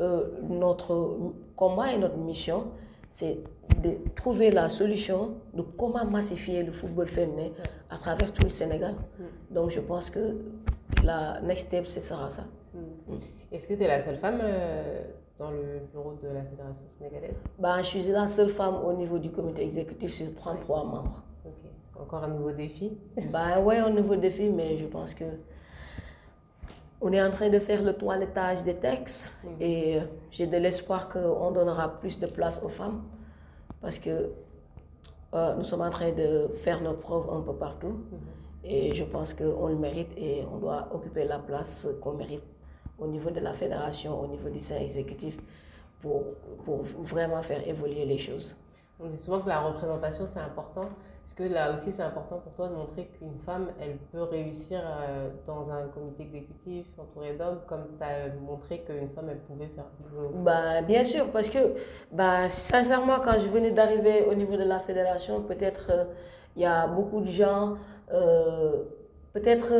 euh, 0.00 0.26
notre 0.48 1.32
combat 1.56 1.92
et 1.92 1.98
notre 1.98 2.16
mission, 2.18 2.64
c'est 3.10 3.38
de 3.82 3.96
trouver 4.14 4.50
la 4.50 4.68
solution 4.68 5.34
de 5.54 5.62
comment 5.62 6.04
massifier 6.04 6.62
le 6.62 6.72
football 6.72 7.08
féminin 7.08 7.48
à 7.90 7.96
travers 7.96 8.32
tout 8.32 8.44
le 8.44 8.50
Sénégal. 8.50 8.94
Donc 9.50 9.70
je 9.70 9.80
pense 9.80 10.10
que 10.10 10.36
la 11.04 11.40
next 11.40 11.66
step, 11.68 11.86
ce 11.86 12.00
sera 12.00 12.28
ça. 12.28 12.44
Est-ce 13.50 13.66
que 13.66 13.74
tu 13.74 13.82
es 13.82 13.88
la 13.88 14.00
seule 14.00 14.16
femme 14.16 14.40
euh, 14.42 15.02
dans 15.38 15.50
le 15.50 15.80
bureau 15.92 16.14
de 16.22 16.28
la 16.28 16.42
Fédération 16.42 16.84
sénégalaise? 16.98 17.36
Bah, 17.58 17.78
Je 17.82 17.86
suis 17.86 18.02
la 18.08 18.28
seule 18.28 18.50
femme 18.50 18.76
au 18.84 18.92
niveau 18.92 19.18
du 19.18 19.30
comité 19.30 19.62
exécutif 19.62 20.12
sur 20.14 20.32
33 20.34 20.84
membres. 20.84 21.22
Encore 22.00 22.24
un 22.24 22.28
nouveau 22.28 22.52
défi 22.52 22.96
bah, 23.32 23.58
Oui, 23.60 23.76
un 23.76 23.90
nouveau 23.90 24.16
défi, 24.16 24.48
mais 24.48 24.78
je 24.78 24.86
pense 24.86 25.14
que 25.14 25.24
on 27.00 27.12
est 27.12 27.22
en 27.22 27.30
train 27.30 27.48
de 27.48 27.58
faire 27.58 27.82
le 27.82 27.92
toilettage 27.92 28.64
des 28.64 28.74
textes 28.74 29.32
mhm. 29.44 29.50
et 29.60 30.00
j'ai 30.30 30.46
de 30.46 30.56
l'espoir 30.56 31.08
qu'on 31.08 31.50
donnera 31.52 32.00
plus 32.00 32.18
de 32.18 32.26
place 32.26 32.62
aux 32.64 32.68
femmes 32.68 33.02
parce 33.80 33.98
que 33.98 34.30
euh, 35.34 35.54
nous 35.54 35.62
sommes 35.64 35.82
en 35.82 35.90
train 35.90 36.10
de 36.10 36.48
faire 36.54 36.80
nos 36.80 36.94
preuves 36.94 37.30
un 37.30 37.40
peu 37.40 37.54
partout 37.54 37.88
mhm. 38.10 38.18
et 38.64 38.94
je 38.94 39.04
pense 39.04 39.34
qu'on 39.34 39.68
le 39.68 39.76
mérite 39.76 40.10
et 40.16 40.42
on 40.52 40.58
doit 40.58 40.88
occuper 40.92 41.24
la 41.24 41.38
place 41.38 41.86
qu'on 42.00 42.14
mérite 42.14 42.42
au 42.98 43.06
niveau 43.06 43.30
de 43.30 43.38
la 43.40 43.52
fédération, 43.52 44.20
au 44.20 44.26
niveau 44.26 44.48
du 44.48 44.58
sein 44.60 44.76
exécutif 44.76 45.36
pour, 46.00 46.24
pour 46.64 46.82
vraiment 46.82 47.42
faire 47.42 47.66
évoluer 47.66 48.04
les 48.04 48.18
choses. 48.18 48.56
On 48.98 49.06
dit 49.06 49.16
souvent 49.16 49.38
que 49.38 49.48
la 49.48 49.60
représentation 49.60 50.26
c'est 50.26 50.40
important. 50.40 50.88
Est-ce 51.28 51.34
que 51.34 51.42
là 51.42 51.74
aussi 51.74 51.92
c'est 51.92 52.02
important 52.02 52.38
pour 52.38 52.54
toi 52.54 52.68
de 52.68 52.74
montrer 52.74 53.04
qu'une 53.04 53.38
femme, 53.44 53.68
elle 53.78 53.98
peut 53.98 54.22
réussir 54.22 54.80
euh, 54.82 55.28
dans 55.46 55.70
un 55.70 55.88
comité 55.88 56.22
exécutif 56.22 56.86
entouré 56.96 57.34
d'hommes, 57.34 57.60
comme 57.66 57.84
tu 57.98 58.02
as 58.02 58.34
montré 58.40 58.78
qu'une 58.78 59.10
femme, 59.10 59.26
elle 59.28 59.40
pouvait 59.40 59.66
faire 59.66 59.84
bah, 60.36 60.80
Bien 60.80 61.04
sûr, 61.04 61.30
parce 61.30 61.50
que 61.50 61.58
bah, 62.10 62.48
sincèrement, 62.48 63.18
quand 63.22 63.38
je 63.38 63.46
venais 63.46 63.72
d'arriver 63.72 64.24
au 64.24 64.32
niveau 64.32 64.56
de 64.56 64.64
la 64.64 64.80
fédération, 64.80 65.42
peut-être 65.42 65.90
euh, 65.90 66.04
il 66.56 66.62
y 66.62 66.64
a 66.64 66.86
beaucoup 66.86 67.20
de 67.20 67.28
gens, 67.28 67.74
euh, 68.10 68.84
peut-être 69.34 69.74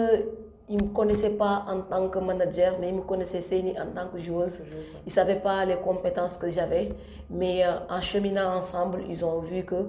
ils 0.68 0.76
ne 0.76 0.82
me 0.82 0.88
connaissaient 0.90 1.38
pas 1.38 1.64
en 1.66 1.80
tant 1.80 2.10
que 2.10 2.18
manager, 2.18 2.74
mais 2.78 2.90
ils 2.90 2.94
me 2.94 3.00
connaissaient 3.00 3.74
en 3.80 3.86
tant 3.98 4.08
que 4.08 4.18
joueuse. 4.18 4.60
Ils 5.06 5.08
ne 5.08 5.10
savaient 5.10 5.40
pas 5.40 5.64
les 5.64 5.76
compétences 5.76 6.36
que 6.36 6.50
j'avais, 6.50 6.90
mais 7.30 7.64
en 7.88 8.02
cheminant 8.02 8.54
ensemble, 8.54 9.00
ils 9.08 9.24
ont 9.24 9.38
vu 9.38 9.62
que 9.62 9.86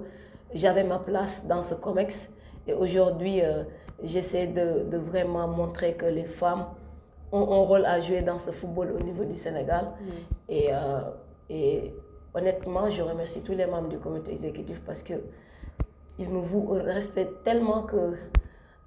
j'avais 0.54 0.84
ma 0.84 0.98
place 0.98 1.46
dans 1.46 1.62
ce 1.62 1.74
COMEX. 1.74 2.30
Et 2.66 2.72
aujourd'hui, 2.72 3.42
euh, 3.42 3.64
j'essaie 4.02 4.46
de, 4.46 4.84
de, 4.90 4.96
vraiment 4.96 5.48
montrer 5.48 5.94
que 5.94 6.06
les 6.06 6.24
femmes 6.24 6.66
ont 7.32 7.42
un 7.52 7.64
rôle 7.64 7.84
à 7.86 8.00
jouer 8.00 8.22
dans 8.22 8.38
ce 8.38 8.50
football 8.50 8.92
au 8.98 9.02
niveau 9.02 9.24
du 9.24 9.36
Sénégal. 9.36 9.86
Mm. 10.00 10.08
Et, 10.48 10.68
euh, 10.72 11.00
et, 11.48 11.94
honnêtement, 12.34 12.90
je 12.90 13.02
remercie 13.02 13.42
tous 13.42 13.52
les 13.52 13.66
membres 13.66 13.88
du 13.88 13.98
comité 13.98 14.30
exécutif 14.32 14.80
parce 14.84 15.02
que 15.02 15.14
ils 16.18 16.28
me 16.28 16.40
respectent 16.82 17.42
tellement 17.44 17.82
que 17.82 18.14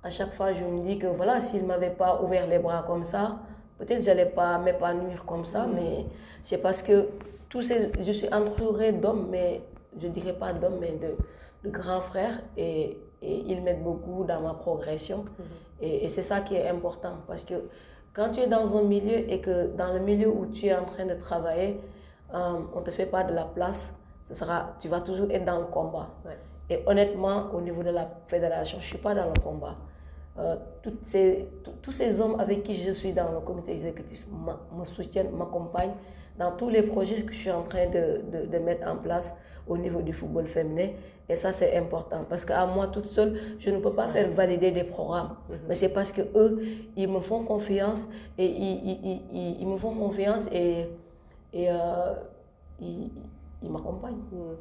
à 0.03 0.10
chaque 0.10 0.34
fois, 0.34 0.53
je 0.53 0.63
me 0.63 0.84
dis 0.86 1.00
que 1.00 1.08
voilà, 1.08 1.39
s'ils 1.41 1.63
ne 1.63 1.67
m'avaient 1.67 1.89
pas 1.89 2.22
ouvert 2.22 2.46
les 2.48 2.60
bras 2.60 2.84
comme 2.86 3.03
ça, 3.05 3.39
peut-être 3.77 4.00
que 4.00 4.03
je 4.03 4.10
n'allais 4.10 4.25
pas 4.27 4.58
m'épanouir 4.60 5.25
comme 5.25 5.46
ça, 5.46 5.65
mm. 5.65 5.74
mais 5.75 6.05
c'est 6.41 6.60
parce 6.62 6.84
que 6.84 7.08
tous 7.50 7.62
ces, 7.63 7.91
je 8.01 8.12
suis 8.12 8.32
entourée 8.34 8.91
d'hommes, 8.91 9.27
mais 9.32 9.62
je 10.00 10.08
ne 10.08 10.12
dirais 10.12 10.34
pas 10.34 10.53
d'hommes, 10.53 10.77
mais 10.79 10.91
de, 10.91 11.15
de 11.63 11.70
grands 11.70 12.01
frères 12.01 12.39
et, 12.58 13.00
et 13.22 13.43
ils 13.48 13.62
m'aident 13.62 13.84
beaucoup 13.84 14.25
dans 14.25 14.41
ma 14.41 14.53
progression. 14.53 15.20
Mhm. 15.20 15.46
Et, 15.82 16.10
c'est 16.10 16.22
ça 16.22 16.41
qui 16.41 16.55
est 16.55 16.67
important 16.67 17.15
parce 17.27 17.43
que 17.43 17.55
quand 18.13 18.29
tu 18.29 18.41
es 18.41 18.48
dans 18.48 18.77
un 18.77 18.84
milieu 18.84 19.29
et 19.29 19.41
que 19.41 19.75
dans 19.75 19.91
le 19.93 20.00
milieu 20.00 20.29
où 20.29 20.46
tu 20.46 20.67
es 20.67 20.75
en 20.75 20.86
train 20.86 21.05
de 21.05 21.15
travailler, 21.15 21.79
euh, 22.34 22.60
on 22.74 22.79
ne 22.79 22.86
te 22.86 22.91
fait 22.91 23.05
pas 23.05 23.24
de 23.24 23.34
la 23.34 23.43
place, 23.43 23.93
ce 24.24 24.34
sera, 24.34 24.75
tu 24.79 24.88
vas 24.88 25.01
toujours 25.01 25.29
être 25.32 25.46
dans 25.46 25.60
le 25.60 25.65
combat. 25.65 26.10
Et 26.70 26.79
honnêtement, 26.86 27.46
au 27.53 27.62
niveau 27.62 27.84
de 27.84 27.89
la 27.89 28.10
fédération, 28.27 28.77
je 28.79 28.86
ne 28.86 28.88
suis 28.88 28.98
pas 28.98 29.13
dans 29.13 29.25
le 29.25 29.39
combat. 29.41 29.75
Euh, 30.39 30.55
toutes 30.82 31.05
ces, 31.05 31.50
tous 31.82 31.91
ces 31.91 32.22
hommes 32.22 32.39
avec 32.39 32.63
qui 32.63 32.74
je 32.74 32.91
suis 32.91 33.13
dans 33.13 33.32
le 33.32 33.39
comité 33.41 33.72
exécutif 33.72 34.25
me 34.32 34.84
soutiennent, 34.84 35.32
m'accompagnent 35.32 35.93
dans 36.37 36.51
tous 36.51 36.69
les 36.69 36.81
projets 36.81 37.21
que 37.23 37.33
je 37.33 37.39
suis 37.39 37.51
en 37.51 37.63
train 37.63 37.87
de, 37.87 38.21
de, 38.31 38.45
de 38.47 38.57
mettre 38.57 38.87
en 38.87 38.97
place 38.97 39.33
au 39.67 39.77
niveau 39.77 40.01
du 40.01 40.13
football 40.13 40.47
féminin. 40.47 40.89
Et 41.29 41.37
ça, 41.37 41.51
c'est 41.53 41.77
important 41.77 42.25
parce 42.29 42.43
qu'à 42.43 42.65
moi 42.65 42.87
toute 42.87 43.05
seule, 43.05 43.39
je 43.57 43.69
ne 43.69 43.79
peux 43.79 43.93
pas 43.93 44.07
faire 44.09 44.29
valider 44.29 44.71
des 44.71 44.83
programmes. 44.83 45.35
Mhm. 45.49 45.55
Mais 45.69 45.75
c'est 45.75 45.93
parce 45.93 46.11
que 46.11 46.21
eux, 46.35 46.61
ils 46.97 47.07
me 47.07 47.21
font 47.21 47.43
confiance 47.45 48.07
et 48.37 48.45
ils, 48.45 48.89
ils, 48.89 49.21
ils, 49.31 49.61
ils 49.61 49.67
me 49.67 49.77
font 49.77 49.93
confiance 49.95 50.49
et, 50.51 50.85
et 51.53 51.69
euh, 51.69 52.13
ils, 52.81 53.09
m'accompagnent. 53.69 54.15
Mhm. 54.31 54.57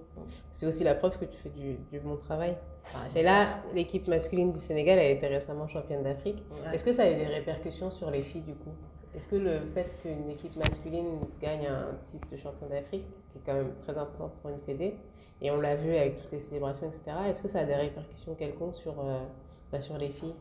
C'est 0.52 0.66
aussi 0.66 0.84
la 0.84 0.94
preuve 0.94 1.18
que 1.18 1.24
tu 1.24 1.36
fais 1.36 1.50
du, 1.50 1.74
du 1.90 1.98
bon 1.98 2.16
travail. 2.16 2.54
Ah, 2.94 2.98
et 3.16 3.22
là, 3.24 3.46
l'équipe 3.74 4.06
masculine 4.06 4.52
du 4.52 4.58
Sénégal 4.60 4.98
a 5.00 5.04
été 5.04 5.26
récemment 5.26 5.66
championne 5.66 6.04
d'Afrique. 6.04 6.42
Est-ce 6.72 6.84
que 6.84 6.92
ça 6.92 7.02
a 7.02 7.10
eu 7.10 7.16
des 7.16 7.26
répercussions 7.26 7.90
sur 7.90 8.08
les 8.10 8.22
filles 8.22 8.42
du 8.42 8.54
coup? 8.54 8.70
Est-ce 9.14 9.28
que 9.28 9.36
le 9.36 9.60
fait 9.74 9.94
qu'une 10.00 10.30
équipe 10.30 10.56
masculine 10.56 11.20
gagne 11.40 11.66
un 11.66 11.94
titre 12.04 12.28
de 12.30 12.36
champion 12.36 12.66
d'Afrique, 12.66 13.04
qui 13.30 13.38
est 13.38 13.42
quand 13.44 13.54
même 13.54 13.72
très 13.82 13.96
important 13.96 14.32
pour 14.40 14.50
une 14.50 14.60
fédé, 14.60 14.96
et 15.40 15.50
on 15.50 15.60
l'a 15.60 15.74
vu 15.74 15.94
avec 15.94 16.22
toutes 16.22 16.32
les 16.32 16.40
célébrations, 16.40 16.86
etc., 16.86 17.16
est-ce 17.28 17.42
que 17.42 17.48
ça 17.48 17.60
a 17.60 17.64
des 17.64 17.74
répercussions 17.74 18.34
quelconques 18.34 18.76
sur, 18.76 18.94
euh, 19.00 19.18
bah, 19.70 19.80
sur 19.80 19.98
les 19.98 20.08
filles? 20.08 20.34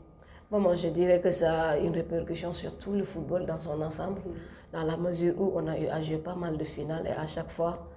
Moi, 0.51 0.75
je 0.75 0.89
dirais 0.89 1.21
que 1.21 1.31
ça 1.31 1.69
a 1.69 1.77
une 1.77 1.93
répercussion 1.93 2.53
sur 2.53 2.77
tout 2.77 2.91
le 2.91 3.03
football 3.03 3.45
dans 3.45 3.59
son 3.59 3.81
ensemble, 3.81 4.21
dans 4.71 4.83
la 4.83 4.97
mesure 4.97 5.33
où 5.39 5.53
on 5.55 5.65
a 5.67 5.77
eu 5.77 5.87
à 5.87 6.01
jouer 6.01 6.17
pas 6.17 6.35
mal 6.35 6.57
de 6.57 6.63
finales 6.65 7.07
et 7.07 7.11
à 7.11 7.25
chaque 7.25 7.49
fois, 7.49 7.87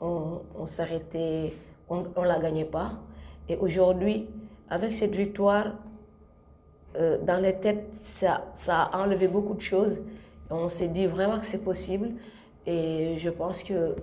on, 0.00 0.40
on 0.58 0.66
s'arrêtait, 0.66 1.52
on 1.88 2.00
ne 2.02 2.26
la 2.26 2.38
gagnait 2.38 2.64
pas. 2.64 2.92
Et 3.48 3.56
aujourd'hui, 3.56 4.28
avec 4.70 4.94
cette 4.94 5.14
victoire, 5.14 5.74
euh, 6.96 7.18
dans 7.22 7.40
les 7.40 7.54
têtes, 7.54 7.86
ça, 8.02 8.46
ça, 8.54 8.82
a 8.82 8.98
enlevé 9.02 9.28
beaucoup 9.28 9.54
de 9.54 9.60
choses. 9.60 10.00
On 10.50 10.68
s'est 10.68 10.88
dit 10.88 11.06
vraiment 11.06 11.38
que 11.38 11.46
c'est 11.46 11.62
possible. 11.62 12.10
Et 12.66 13.16
je 13.18 13.30
pense 13.30 13.62
qu'il 13.62 13.94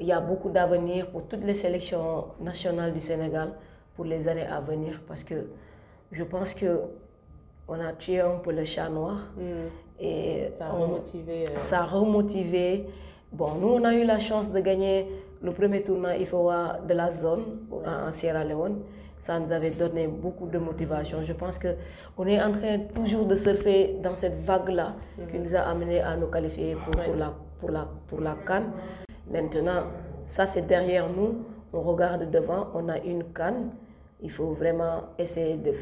y 0.00 0.12
a 0.12 0.20
beaucoup 0.20 0.50
d'avenir 0.50 1.10
pour 1.10 1.26
toutes 1.26 1.44
les 1.44 1.54
sélections 1.54 2.26
nationales 2.40 2.92
du 2.92 3.00
Sénégal 3.00 3.52
pour 3.96 4.04
les 4.04 4.28
années 4.28 4.46
à 4.46 4.60
venir. 4.60 5.00
Parce 5.06 5.24
que 5.24 5.48
je 6.12 6.22
pense 6.24 6.54
que 6.54 6.80
on 7.66 7.78
a 7.80 7.92
tué 7.92 8.20
un 8.20 8.36
peu 8.36 8.52
le 8.52 8.64
chat 8.64 8.88
noir. 8.88 9.18
Hmm. 9.36 9.68
Et 10.00 10.50
ça 10.56 10.66
a 10.66 10.70
remotivé. 10.70 11.44
Euh, 11.48 11.58
ça 11.58 11.80
a 11.80 11.84
remotivé. 11.84 12.86
Bon, 13.32 13.54
nous, 13.60 13.68
on 13.68 13.84
a 13.84 13.92
eu 13.94 14.04
la 14.04 14.20
chance 14.20 14.52
de 14.52 14.60
gagner 14.60 15.06
le 15.42 15.52
premier 15.52 15.82
tournoi 15.82 16.16
IFOA 16.16 16.80
de 16.88 16.94
la 16.94 17.12
zone 17.12 17.58
en 17.84 18.10
Sierra 18.12 18.44
Leone 18.44 18.80
ça 19.20 19.38
nous 19.38 19.52
avait 19.52 19.70
donné 19.70 20.06
beaucoup 20.06 20.46
de 20.46 20.58
motivation. 20.58 21.22
Je 21.22 21.32
pense 21.32 21.58
qu'on 21.58 22.26
est 22.26 22.40
en 22.42 22.52
train 22.52 22.78
toujours 22.94 23.26
de 23.26 23.34
surfer 23.34 23.96
dans 24.02 24.14
cette 24.14 24.40
vague-là 24.42 24.94
qui 25.30 25.38
mhm. 25.38 25.44
nous 25.44 25.54
a 25.54 25.60
amené 25.60 26.00
à 26.00 26.16
nous 26.16 26.26
qualifier 26.28 26.74
pour, 26.74 27.02
pour, 27.02 27.14
la, 27.14 27.34
pour, 27.60 27.70
la, 27.70 27.88
pour 28.08 28.20
la 28.20 28.36
Cannes. 28.46 28.72
Maintenant, 29.30 29.84
ça 30.26 30.46
c'est 30.46 30.66
derrière 30.66 31.08
nous. 31.08 31.44
On 31.72 31.80
regarde 31.80 32.30
devant, 32.30 32.68
on 32.74 32.88
a 32.88 32.98
une 32.98 33.24
Cannes. 33.32 33.70
Il 34.20 34.30
faut 34.30 34.52
vraiment 34.52 35.04
essayer 35.18 35.56
de 35.56 35.72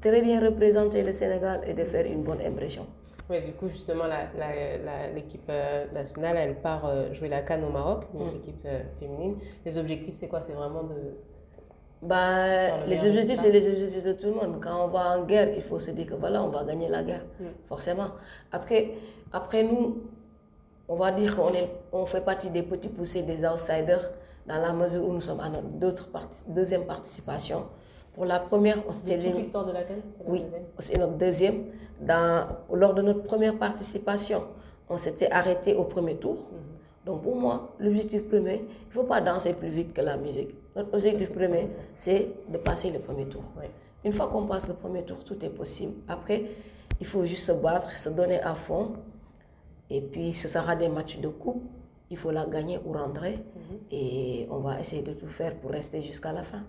très 0.00 0.22
bien 0.22 0.40
représenter 0.40 1.02
le 1.02 1.12
Sénégal 1.12 1.60
et 1.66 1.74
de 1.74 1.84
faire 1.84 2.06
une 2.06 2.22
bonne 2.22 2.40
impression. 2.40 2.86
Oui, 3.30 3.40
du 3.42 3.52
coup, 3.52 3.68
justement, 3.68 4.04
l'équipe 5.14 5.48
euh, 5.48 5.86
nationale, 5.92 6.36
elle 6.36 6.56
part 6.56 6.84
euh, 6.84 7.14
jouer 7.14 7.28
la 7.28 7.42
Cannes 7.42 7.62
au 7.64 7.70
Maroc, 7.70 8.06
l'équipe 8.32 8.64
mm. 8.64 8.66
euh, 8.66 8.80
féminine. 8.98 9.36
Les 9.64 9.78
objectifs, 9.78 10.16
c'est 10.16 10.26
quoi? 10.26 10.40
C'est 10.40 10.52
vraiment 10.52 10.82
de 10.82 11.16
bah, 12.02 12.84
les 12.86 13.06
objectifs, 13.06 13.38
c'est 13.38 13.52
les 13.52 13.66
objectifs 13.68 14.04
de 14.04 14.12
tout 14.14 14.26
le 14.28 14.32
monde. 14.32 14.58
Quand 14.60 14.84
on 14.84 14.88
va 14.88 15.18
en 15.18 15.24
guerre, 15.24 15.50
il 15.54 15.62
faut 15.62 15.78
se 15.78 15.90
dire 15.90 16.06
que 16.06 16.14
voilà, 16.14 16.42
on 16.42 16.48
va 16.48 16.64
gagner 16.64 16.88
la 16.88 17.02
guerre, 17.02 17.24
mm. 17.38 17.44
forcément. 17.66 18.08
Après, 18.50 18.92
après 19.32 19.62
nous, 19.64 19.98
on 20.88 20.96
va 20.96 21.12
dire 21.12 21.36
qu'on 21.36 21.52
on 21.92 22.06
fait 22.06 22.22
partie 22.22 22.50
des 22.50 22.62
petits 22.62 22.88
poussés, 22.88 23.22
des 23.22 23.44
outsiders, 23.44 24.10
dans 24.46 24.60
la 24.60 24.72
mesure 24.72 25.06
où 25.06 25.12
nous 25.12 25.20
sommes 25.20 25.40
à 25.40 25.48
notre 25.50 25.68
deuxième 26.48 26.84
participation. 26.84 27.66
Pour 28.14 28.24
la 28.24 28.40
première, 28.40 28.78
on 28.88 28.92
s'était 28.92 29.16
l'histoire 29.18 29.66
de 29.66 29.72
laquelle? 29.72 30.02
Oui, 30.26 30.44
c'est 30.78 30.98
notre 30.98 31.12
deuxième. 31.12 31.66
Dans, 32.00 32.46
lors 32.72 32.94
de 32.94 33.02
notre 33.02 33.22
première 33.22 33.56
participation, 33.58 34.42
on 34.88 34.96
s'était 34.96 35.30
arrêté 35.30 35.74
au 35.74 35.84
premier 35.84 36.16
tour. 36.16 36.36
Mm-hmm. 36.36 37.06
Donc 37.06 37.22
pour 37.22 37.36
moi, 37.36 37.74
l'objectif 37.78 38.26
premier, 38.28 38.56
il 38.56 38.88
ne 38.88 38.92
faut 38.92 39.04
pas 39.04 39.20
danser 39.20 39.52
plus 39.52 39.68
vite 39.68 39.92
que 39.92 40.00
la 40.00 40.16
musique. 40.16 40.54
Notre 40.76 40.94
objectif 40.94 41.32
premier, 41.32 41.68
c'est 41.96 42.28
de 42.48 42.58
passer 42.58 42.90
le 42.90 43.00
premier 43.00 43.26
tour. 43.26 43.42
Une 44.04 44.12
fois 44.12 44.28
qu'on 44.28 44.46
passe 44.46 44.68
le 44.68 44.74
premier 44.74 45.02
tour, 45.02 45.24
tout 45.24 45.44
est 45.44 45.50
possible. 45.50 45.94
Après, 46.08 46.44
il 47.00 47.06
faut 47.06 47.24
juste 47.24 47.46
se 47.46 47.52
battre, 47.52 47.96
se 47.96 48.08
donner 48.10 48.40
à 48.40 48.54
fond. 48.54 48.92
Et 49.90 50.00
puis, 50.00 50.32
ce 50.32 50.48
sera 50.48 50.76
des 50.76 50.88
matchs 50.88 51.18
de 51.20 51.28
coupe. 51.28 51.62
Il 52.10 52.16
faut 52.16 52.30
la 52.30 52.46
gagner 52.46 52.78
ou 52.84 52.92
rentrer. 52.92 53.32
Mhm. 53.32 53.78
Et 53.90 54.46
on 54.50 54.58
va 54.58 54.80
essayer 54.80 55.02
de 55.02 55.12
tout 55.12 55.26
faire 55.28 55.54
pour 55.56 55.70
rester 55.70 56.00
jusqu'à 56.00 56.32
la 56.32 56.42
fin. 56.42 56.62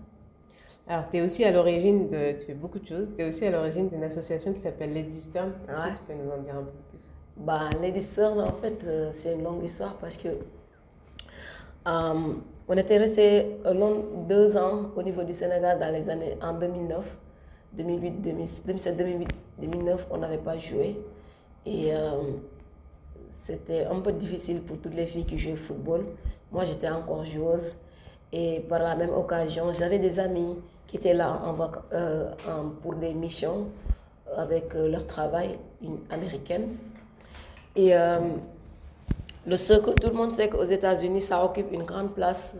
Alors, 0.86 1.08
tu 1.08 1.18
es 1.18 1.22
aussi 1.22 1.44
à 1.44 1.52
l'origine 1.52 2.08
de. 2.08 2.32
Tu 2.38 2.46
fais 2.46 2.54
beaucoup 2.54 2.80
de 2.80 2.86
choses. 2.86 3.08
Tu 3.16 3.22
es 3.22 3.28
aussi 3.28 3.46
à 3.46 3.50
l'origine 3.50 3.88
d'une 3.88 4.02
association 4.02 4.52
qui 4.52 4.60
s'appelle 4.60 4.92
Lady 4.92 5.20
Stern. 5.20 5.52
Est-ce 5.68 5.92
que 5.92 5.98
tu 5.98 6.04
peux 6.08 6.14
nous 6.14 6.30
en 6.30 6.38
dire 6.38 6.56
un 6.56 6.64
peu 6.64 6.72
plus? 6.90 7.14
Bah, 7.36 7.70
Lady 7.80 8.02
Stern, 8.02 8.40
en 8.40 8.52
fait, 8.52 8.78
euh, 8.84 9.10
c'est 9.14 9.34
une 9.34 9.44
longue 9.44 9.64
histoire 9.64 9.96
parce 9.96 10.16
que. 10.16 10.28
Euh, 11.86 12.34
on 12.68 12.76
était 12.76 12.96
resté 12.96 13.56
deux 14.28 14.56
ans 14.56 14.90
au 14.94 15.02
niveau 15.02 15.24
du 15.24 15.34
Sénégal 15.34 15.78
dans 15.80 15.92
les 15.92 16.08
années 16.08 16.38
en 16.40 16.52
2009, 16.54 17.18
2008, 17.72 18.10
2007, 18.22 18.96
2008, 18.96 19.28
2009, 19.58 20.06
on 20.10 20.18
n'avait 20.18 20.38
pas 20.38 20.56
joué. 20.56 21.00
Et 21.66 21.92
euh, 21.92 22.20
c'était 23.30 23.84
un 23.84 24.00
peu 24.00 24.12
difficile 24.12 24.62
pour 24.62 24.78
toutes 24.78 24.94
les 24.94 25.06
filles 25.06 25.24
qui 25.24 25.38
jouaient 25.38 25.52
au 25.52 25.56
football. 25.56 26.02
Moi, 26.52 26.64
j'étais 26.64 26.88
encore 26.88 27.24
joueuse. 27.24 27.74
Et 28.32 28.60
par 28.60 28.78
la 28.80 28.94
même 28.94 29.10
occasion, 29.10 29.72
j'avais 29.72 29.98
des 29.98 30.18
amis 30.20 30.58
qui 30.86 30.96
étaient 30.96 31.14
là 31.14 31.40
euh, 31.92 32.30
pour 32.82 32.94
des 32.94 33.12
missions 33.12 33.66
avec 34.36 34.72
leur 34.74 35.06
travail, 35.06 35.58
une 35.82 35.98
américaine. 36.10 36.76
Et 37.76 37.92
le 39.46 39.56
soccer, 39.56 39.94
tout 39.94 40.08
le 40.08 40.14
monde 40.14 40.32
sait 40.34 40.48
qu'aux 40.48 40.64
États-Unis, 40.64 41.22
ça 41.22 41.44
occupe 41.44 41.72
une 41.72 41.82
grande 41.84 42.14
place 42.14 42.54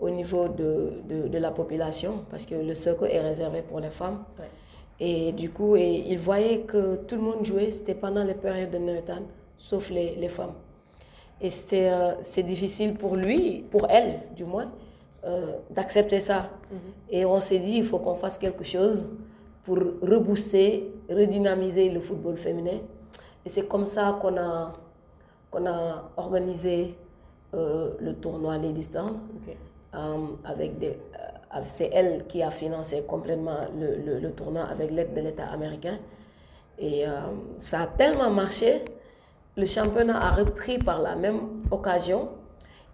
au 0.00 0.10
niveau 0.10 0.48
de, 0.48 0.92
de, 1.28 1.38
la 1.38 1.50
population 1.50 2.24
parce 2.30 2.44
que 2.46 2.54
le 2.56 2.74
soccer 2.74 3.08
est 3.08 3.20
réservé 3.20 3.62
pour 3.62 3.80
les 3.80 3.90
femmes. 3.90 4.24
Et 5.00 5.32
du 5.32 5.50
coup, 5.50 5.76
et 5.76 6.04
ils 6.08 6.18
voyaient 6.18 6.60
que 6.60 6.96
tout 6.96 7.16
le 7.16 7.22
monde 7.22 7.44
jouait, 7.44 7.70
c'était 7.70 7.94
pendant 7.94 8.24
les 8.24 8.34
périodes 8.34 8.70
de 8.70 8.78
Neutan, 8.78 9.22
sauf 9.58 9.90
les, 9.90 10.14
les 10.16 10.28
femmes. 10.28 10.54
Et 11.40 11.50
c'était 11.50 11.90
c'est 12.22 12.42
difficile 12.42 12.94
pour 12.94 13.16
lui, 13.16 13.64
pour 13.70 13.86
elle 13.90 14.20
du 14.36 14.44
moins, 14.44 14.70
euh, 15.26 15.56
d'accepter 15.70 16.20
ça. 16.20 16.50
Mhm. 16.70 16.78
Et 17.10 17.24
on 17.24 17.40
s'est 17.40 17.58
dit, 17.58 17.76
il 17.78 17.84
faut 17.84 17.98
qu'on 17.98 18.14
fasse 18.14 18.36
quelque 18.36 18.62
chose 18.62 19.06
pour 19.64 19.76
rebooster, 19.76 20.92
redynamiser 21.08 21.88
le 21.88 22.00
football 22.00 22.36
féminin. 22.36 22.78
Et 23.46 23.48
c'est 23.48 23.66
comme 23.66 23.86
ça 23.86 24.18
qu'on 24.20 24.36
a, 24.36 24.74
qu'on 25.54 25.66
a 25.66 26.10
organisé 26.16 26.96
euh, 27.54 27.92
le 28.00 28.14
tournoi. 28.14 28.56
Euh, 28.56 30.16
avec 30.44 30.78
des, 30.80 30.98
c'est 31.64 31.90
elle 31.92 32.26
qui 32.26 32.42
a 32.42 32.50
financé 32.50 33.04
complètement 33.06 33.58
le, 33.78 34.18
le, 34.18 34.32
tournoi 34.32 34.62
avec 34.64 34.90
l'aide 34.90 35.14
de 35.14 35.20
l'État 35.20 35.46
américain. 35.46 35.98
Et 36.80 37.04
ça 37.56 37.82
a 37.82 37.86
tellement 37.86 38.30
marché, 38.30 38.84
le 39.56 39.64
championnat 39.64 40.20
a 40.20 40.30
repris 40.32 40.78
par 40.78 41.00
la 41.00 41.14
même 41.14 41.62
occasion. 41.70 42.30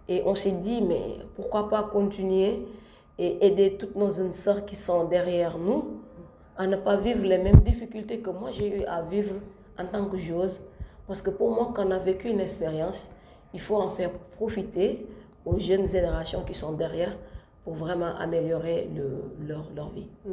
Et 0.07 0.21
on 0.23 0.35
s'est 0.35 0.51
dit, 0.51 0.83
mais 0.83 1.17
pourquoi 1.35 1.69
pas 1.69 1.81
continuer 1.81 2.67
et 3.17 3.47
aider 3.47 3.77
toutes 3.79 3.95
nos 3.95 4.11
sœurs 4.11 4.65
qui 4.65 4.75
sont 4.75 5.05
derrière 5.05 5.57
nous 5.57 6.01
à 6.55 6.67
ne 6.67 6.75
pas 6.75 6.97
vivre 6.97 7.23
les 7.25 7.39
mêmes 7.39 7.61
difficultés 7.61 8.19
que 8.19 8.29
moi 8.29 8.51
j'ai 8.51 8.81
eu 8.81 8.83
à 8.85 9.01
vivre 9.01 9.33
en 9.79 9.85
tant 9.85 10.05
que 10.05 10.17
joueuse. 10.17 10.61
Parce 11.11 11.21
que 11.21 11.29
pour 11.29 11.49
moi, 11.51 11.73
quand 11.75 11.85
on 11.85 11.91
a 11.91 11.97
vécu 11.97 12.29
une 12.29 12.39
expérience, 12.39 13.11
il 13.53 13.59
faut 13.59 13.75
en 13.75 13.89
faire 13.89 14.11
profiter 14.37 15.05
aux 15.45 15.59
jeunes 15.59 15.85
générations 15.85 16.39
qui 16.43 16.53
sont 16.53 16.71
derrière 16.71 17.17
pour 17.65 17.73
vraiment 17.73 18.15
améliorer 18.17 18.87
le, 18.95 19.45
leur, 19.45 19.65
leur, 19.75 19.89
vie. 19.89 20.07
Mm. 20.25 20.31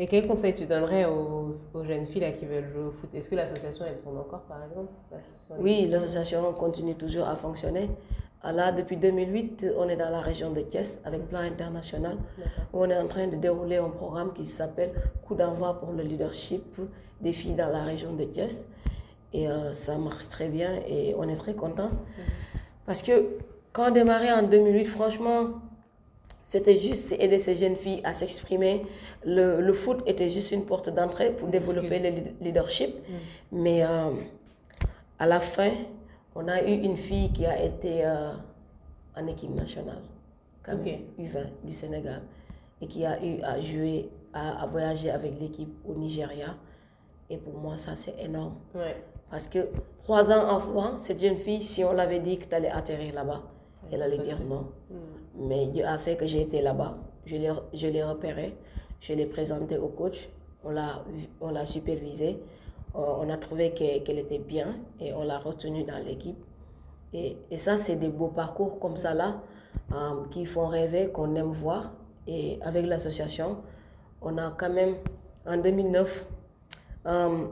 Et 0.00 0.08
quel 0.08 0.26
conseil 0.26 0.54
tu 0.56 0.66
donnerais 0.66 1.04
aux, 1.04 1.54
aux 1.72 1.84
jeunes 1.84 2.04
filles 2.04 2.22
là, 2.22 2.32
qui 2.32 2.46
veulent 2.46 2.68
jouer 2.68 2.82
au 2.82 2.90
foot? 2.90 3.10
Est-ce 3.14 3.30
que 3.30 3.36
l'association, 3.36 3.84
elle 3.88 3.98
tourne 3.98 4.18
encore, 4.18 4.40
par 4.40 4.58
exemple? 4.64 4.90
Oui, 5.60 5.86
l'association 5.86 6.52
continue 6.54 6.96
toujours 6.96 7.28
à 7.28 7.36
fonctionner. 7.36 7.88
Là, 8.42 8.72
depuis 8.72 8.96
2008, 8.96 9.66
on 9.78 9.88
est 9.88 9.96
dans 9.96 10.10
la 10.10 10.20
région 10.20 10.50
de 10.50 10.62
Thiès 10.62 11.00
avec 11.04 11.28
Plan 11.28 11.42
International 11.42 12.16
où 12.72 12.80
on 12.80 12.90
est 12.90 12.98
en 12.98 13.06
train 13.06 13.28
de 13.28 13.36
dérouler 13.36 13.76
un 13.76 13.90
programme 13.90 14.32
qui 14.32 14.46
s'appelle 14.46 14.90
Coup 15.24 15.36
d'envoi 15.36 15.78
pour 15.78 15.92
le 15.92 16.02
leadership 16.02 16.80
des 17.20 17.32
filles 17.32 17.54
dans 17.54 17.70
la 17.70 17.84
région 17.84 18.14
de 18.14 18.24
Thiès. 18.24 18.66
Et 19.32 19.48
euh, 19.48 19.72
ça 19.72 19.96
marche 19.98 20.28
très 20.28 20.48
bien 20.48 20.80
et 20.88 21.14
on 21.16 21.28
est 21.28 21.36
très 21.36 21.54
content. 21.54 21.90
Parce 22.86 23.02
que 23.02 23.36
quand 23.72 23.88
on 23.88 23.92
démarrait 23.92 24.32
en 24.32 24.42
2008, 24.42 24.84
franchement, 24.86 25.50
c'était 26.42 26.76
juste 26.76 27.12
aider 27.20 27.38
ces 27.38 27.54
jeunes 27.54 27.76
filles 27.76 28.00
à 28.02 28.12
s'exprimer. 28.12 28.84
Le, 29.24 29.60
le, 29.60 29.72
foot 29.72 30.02
était 30.06 30.28
juste 30.28 30.50
une 30.50 30.64
porte 30.64 30.88
d'entrée 30.88 31.30
pour 31.30 31.46
développer 31.48 31.98
le 32.00 32.44
leadership. 32.44 32.90
Mm. 32.92 33.12
Mais 33.52 33.84
euh, 33.84 34.10
à 35.20 35.26
la 35.26 35.38
fin, 35.38 35.70
on 36.34 36.48
a 36.48 36.62
eu 36.62 36.72
une 36.72 36.96
fille 36.96 37.30
qui 37.32 37.46
a 37.46 37.62
été 37.62 38.04
euh, 38.04 38.32
en 39.16 39.26
équipe 39.26 39.54
nationale, 39.54 40.02
comme 40.62 40.80
U20 40.80 41.46
du 41.62 41.72
Sénégal, 41.72 42.22
et 42.80 42.86
qui 42.86 43.04
a 43.04 43.22
eu 43.24 43.40
à 43.42 43.60
jouer, 43.60 44.08
à, 44.32 44.66
voyager 44.66 45.10
avec 45.10 45.38
l'équipe 45.40 45.72
au 45.88 45.94
Nigeria. 45.94 46.56
Et 47.28 47.36
pour 47.36 47.54
moi, 47.60 47.76
ça, 47.76 47.92
c'est 47.94 48.16
énorme. 48.20 48.54
Parce 49.30 49.46
que 49.46 49.68
trois 49.98 50.30
ans 50.32 50.56
avant, 50.56 50.98
cette 50.98 51.20
jeune 51.20 51.36
fille, 51.36 51.62
si 51.62 51.84
on 51.84 51.92
l'avait 51.92 52.20
dit 52.20 52.38
que 52.38 52.46
tu 52.46 52.54
allais 52.54 52.70
atterrir 52.70 53.14
là-bas, 53.14 53.42
elle 53.92 54.02
allait 54.02 54.18
dire 54.18 54.38
non. 54.40 54.66
Hmm. 54.90 55.48
Mais 55.48 55.66
Dieu 55.66 55.84
a 55.84 55.98
fait 55.98 56.16
que 56.16 56.26
j'ai 56.26 56.42
été 56.42 56.60
là-bas. 56.62 56.96
Je 57.24 57.36
l'ai 57.36 58.02
repéré, 58.02 58.56
je 59.00 59.12
l'ai 59.12 59.26
présenté 59.26 59.78
au 59.78 59.88
coach, 59.88 60.28
on 60.64 60.70
l'a 60.70 61.64
supervisé. 61.64 62.42
Euh, 62.96 62.98
on 63.20 63.30
a 63.30 63.36
trouvé 63.36 63.70
qu'elle 63.72 64.18
était 64.18 64.38
bien 64.38 64.76
et 65.00 65.12
on 65.14 65.22
l'a 65.22 65.38
retenue 65.38 65.84
dans 65.84 65.98
l'équipe. 66.04 66.44
Et, 67.12 67.36
et, 67.50 67.58
ça, 67.58 67.78
c'est 67.78 67.96
des 67.96 68.08
beaux 68.08 68.28
parcours 68.28 68.78
comme 68.80 68.96
ça 68.96 69.14
là 69.14 69.40
euh, 69.92 70.24
qui 70.30 70.44
font 70.44 70.66
rêver, 70.66 71.10
qu'on 71.12 71.34
aime 71.36 71.52
voir. 71.52 71.92
Et 72.26 72.58
avec 72.62 72.86
l'association, 72.86 73.58
on 74.22 74.38
a 74.38 74.50
quand 74.50 74.70
même, 74.70 74.96
en 75.46 75.56
2009, 75.56 76.26
euh, 77.06 77.46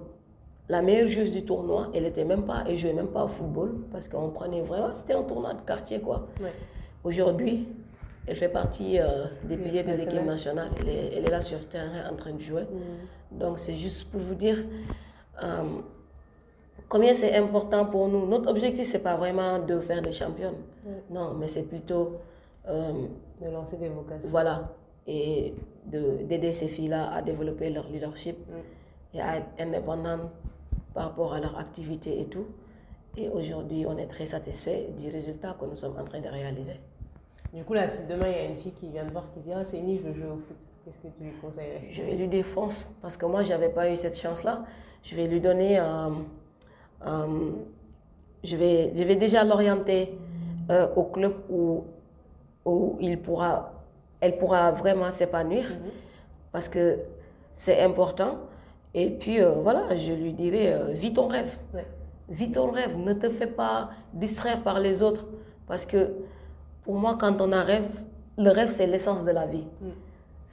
la 0.69 0.83
meilleure 0.83 1.09
joueuse 1.09 1.33
du 1.33 1.45
tournoi, 1.45 1.89
elle 1.95 2.05
était 2.05 2.25
même 2.25 2.45
pas, 2.45 2.65
elle 2.67 2.77
jouait 2.77 2.93
même 2.93 3.09
pas 3.09 3.25
au 3.25 3.29
football 3.29 3.75
parce 3.91 4.09
qu'on 4.09 4.31
prenait 4.31 4.61
vraiment, 4.61 4.93
c'était 4.93 5.15
un 5.15 5.23
tournoi 5.23 5.55
de 5.55 5.63
quartier 5.63 6.01
quoi. 6.01 6.29
Aujourd'hui, 7.05 7.69
elle 8.27 8.37
fait 8.37 8.49
partie 8.51 8.99
des 9.45 9.57
piliers 9.57 9.83
de 9.83 9.93
l'équipe 9.93 10.25
nationale. 10.25 10.69
Elle 10.81 10.89
est, 10.89 11.13
elle 11.17 11.27
est, 11.27 11.31
là 11.31 11.41
sur 11.41 11.59
le 11.59 11.65
terrain 11.65 12.11
en 12.13 12.17
train 12.17 12.33
de 12.33 12.41
jouer. 12.41 12.63
Mm. 12.63 13.39
Donc 13.39 13.59
c'est 13.59 13.77
juste 13.77 14.11
pour 14.11 14.21
vous 14.21 14.35
dire, 14.35 14.59
euh, 15.43 15.63
combien 16.89 17.15
c'est 17.15 17.35
important 17.37 17.87
pour 17.87 18.09
nous. 18.09 18.27
Notre 18.27 18.51
objectif, 18.51 18.87
c'est 18.87 19.03
pas 19.03 19.17
vraiment 19.17 19.59
de 19.59 19.81
faire 19.81 20.03
des 20.03 20.13
championnes. 20.13 20.57
Non, 21.11 21.35
mais 21.35 21.49
c'est 21.49 21.69
plutôt... 21.69 22.17
Euh, 22.69 22.93
de 23.41 23.49
lancer 23.51 23.77
des 23.77 23.89
vocations. 23.89 24.31
Voilà. 24.31 24.75
Et 25.07 25.55
d'aider 25.87 26.53
ces 26.53 26.69
filles-là 26.69 27.15
à 27.15 27.23
développer 27.23 27.71
leur 27.71 27.89
leadership 27.89 28.37
et 29.15 29.21
à 29.21 29.39
être 29.39 29.47
indépendantes 29.59 30.31
par 30.99 31.11
rapport 31.11 31.33
à 31.33 31.39
leur 31.39 31.57
activité 31.57 32.21
et 32.21 32.25
tout. 32.25 32.47
Et 33.17 33.29
aujourd'hui, 33.29 33.87
on 33.87 33.97
est 33.99 34.09
très 34.09 34.27
satisfait 34.27 34.89
du 34.99 35.09
résultat 35.11 35.57
que 35.59 35.65
nous 35.65 35.77
sommes 35.77 35.97
en 35.97 36.03
train 36.03 36.21
de 36.21 36.27
réaliser. 36.29 36.81
Du 37.55 37.63
coup, 37.63 37.75
là, 37.75 37.87
si 37.87 38.05
demain 38.07 38.27
il 38.27 38.37
y 38.37 38.41
a 38.41 38.45
une 38.47 38.57
fille 38.57 38.73
qui 38.73 38.89
vient 38.89 39.05
te 39.05 39.13
voir 39.13 39.27
qui 39.33 39.39
dit 39.39 39.53
Ah, 39.53 39.65
c'est 39.65 39.79
une 39.79 39.97
je 39.97 40.03
veux 40.03 40.13
jouer 40.13 40.27
au 40.27 40.39
foot, 40.39 40.57
qu'est-ce 40.85 40.99
que 40.99 41.07
tu 41.17 41.23
lui 41.23 41.31
conseillerais? 41.41 41.87
Je 41.93 42.03
vais 42.03 42.17
lui 42.17 42.27
dire 42.27 42.45
fonce, 42.45 42.85
parce 43.01 43.17
que 43.17 43.27
moi, 43.27 43.45
je 43.45 43.51
n'avais 43.51 43.69
pas 43.69 43.89
eu 43.89 43.97
cette 43.97 44.19
chance-là 44.19 44.65
je 45.05 45.15
vais 45.15 45.27
lui 45.27 45.41
donner, 45.41 45.79
euh, 45.79 46.11
euh, 47.07 47.51
je, 48.43 48.57
vais, 48.57 48.93
je 48.95 49.05
vais 49.05 49.17
déjà 49.17 49.45
l'orienter 49.45 50.19
euh, 50.71 50.89
au 50.97 51.05
club 51.05 51.35
où, 51.49 51.85
où 52.65 52.99
il 53.01 53.23
pourra, 53.23 53.73
elle 54.21 54.37
pourra 54.37 54.73
vraiment 54.73 55.11
s'épanouir 55.13 55.65
mhm. 55.65 55.91
parce 56.53 56.69
que 56.69 56.99
c'est 57.55 57.81
important. 57.81 58.39
Et 58.95 59.11
puis 59.11 59.39
voilà, 59.63 59.97
je 59.97 60.13
lui 60.13 60.33
dirai, 60.33 60.75
vis 60.93 61.13
ton 61.13 61.29
rêve. 61.29 61.57
Vis 62.29 62.53
ton 62.53 62.71
rêve, 62.71 62.97
ne 62.99 63.13
te 63.13 63.29
fais 63.29 63.47
pas 63.47 63.91
distraire 64.13 64.63
par 64.63 64.81
les 64.81 65.03
autres. 65.03 65.27
Parce 65.67 65.87
que 65.87 66.13
pour 66.85 66.95
moi, 66.95 67.17
quand 67.21 67.41
on 67.41 67.53
a 67.53 67.63
rêve, 67.63 67.89
le 68.37 68.51
rêve, 68.51 68.71
c'est 68.71 68.87
l'essence 68.87 69.25
de 69.25 69.31
la 69.31 69.47
vie. 69.47 69.65
Mm. 69.81 69.89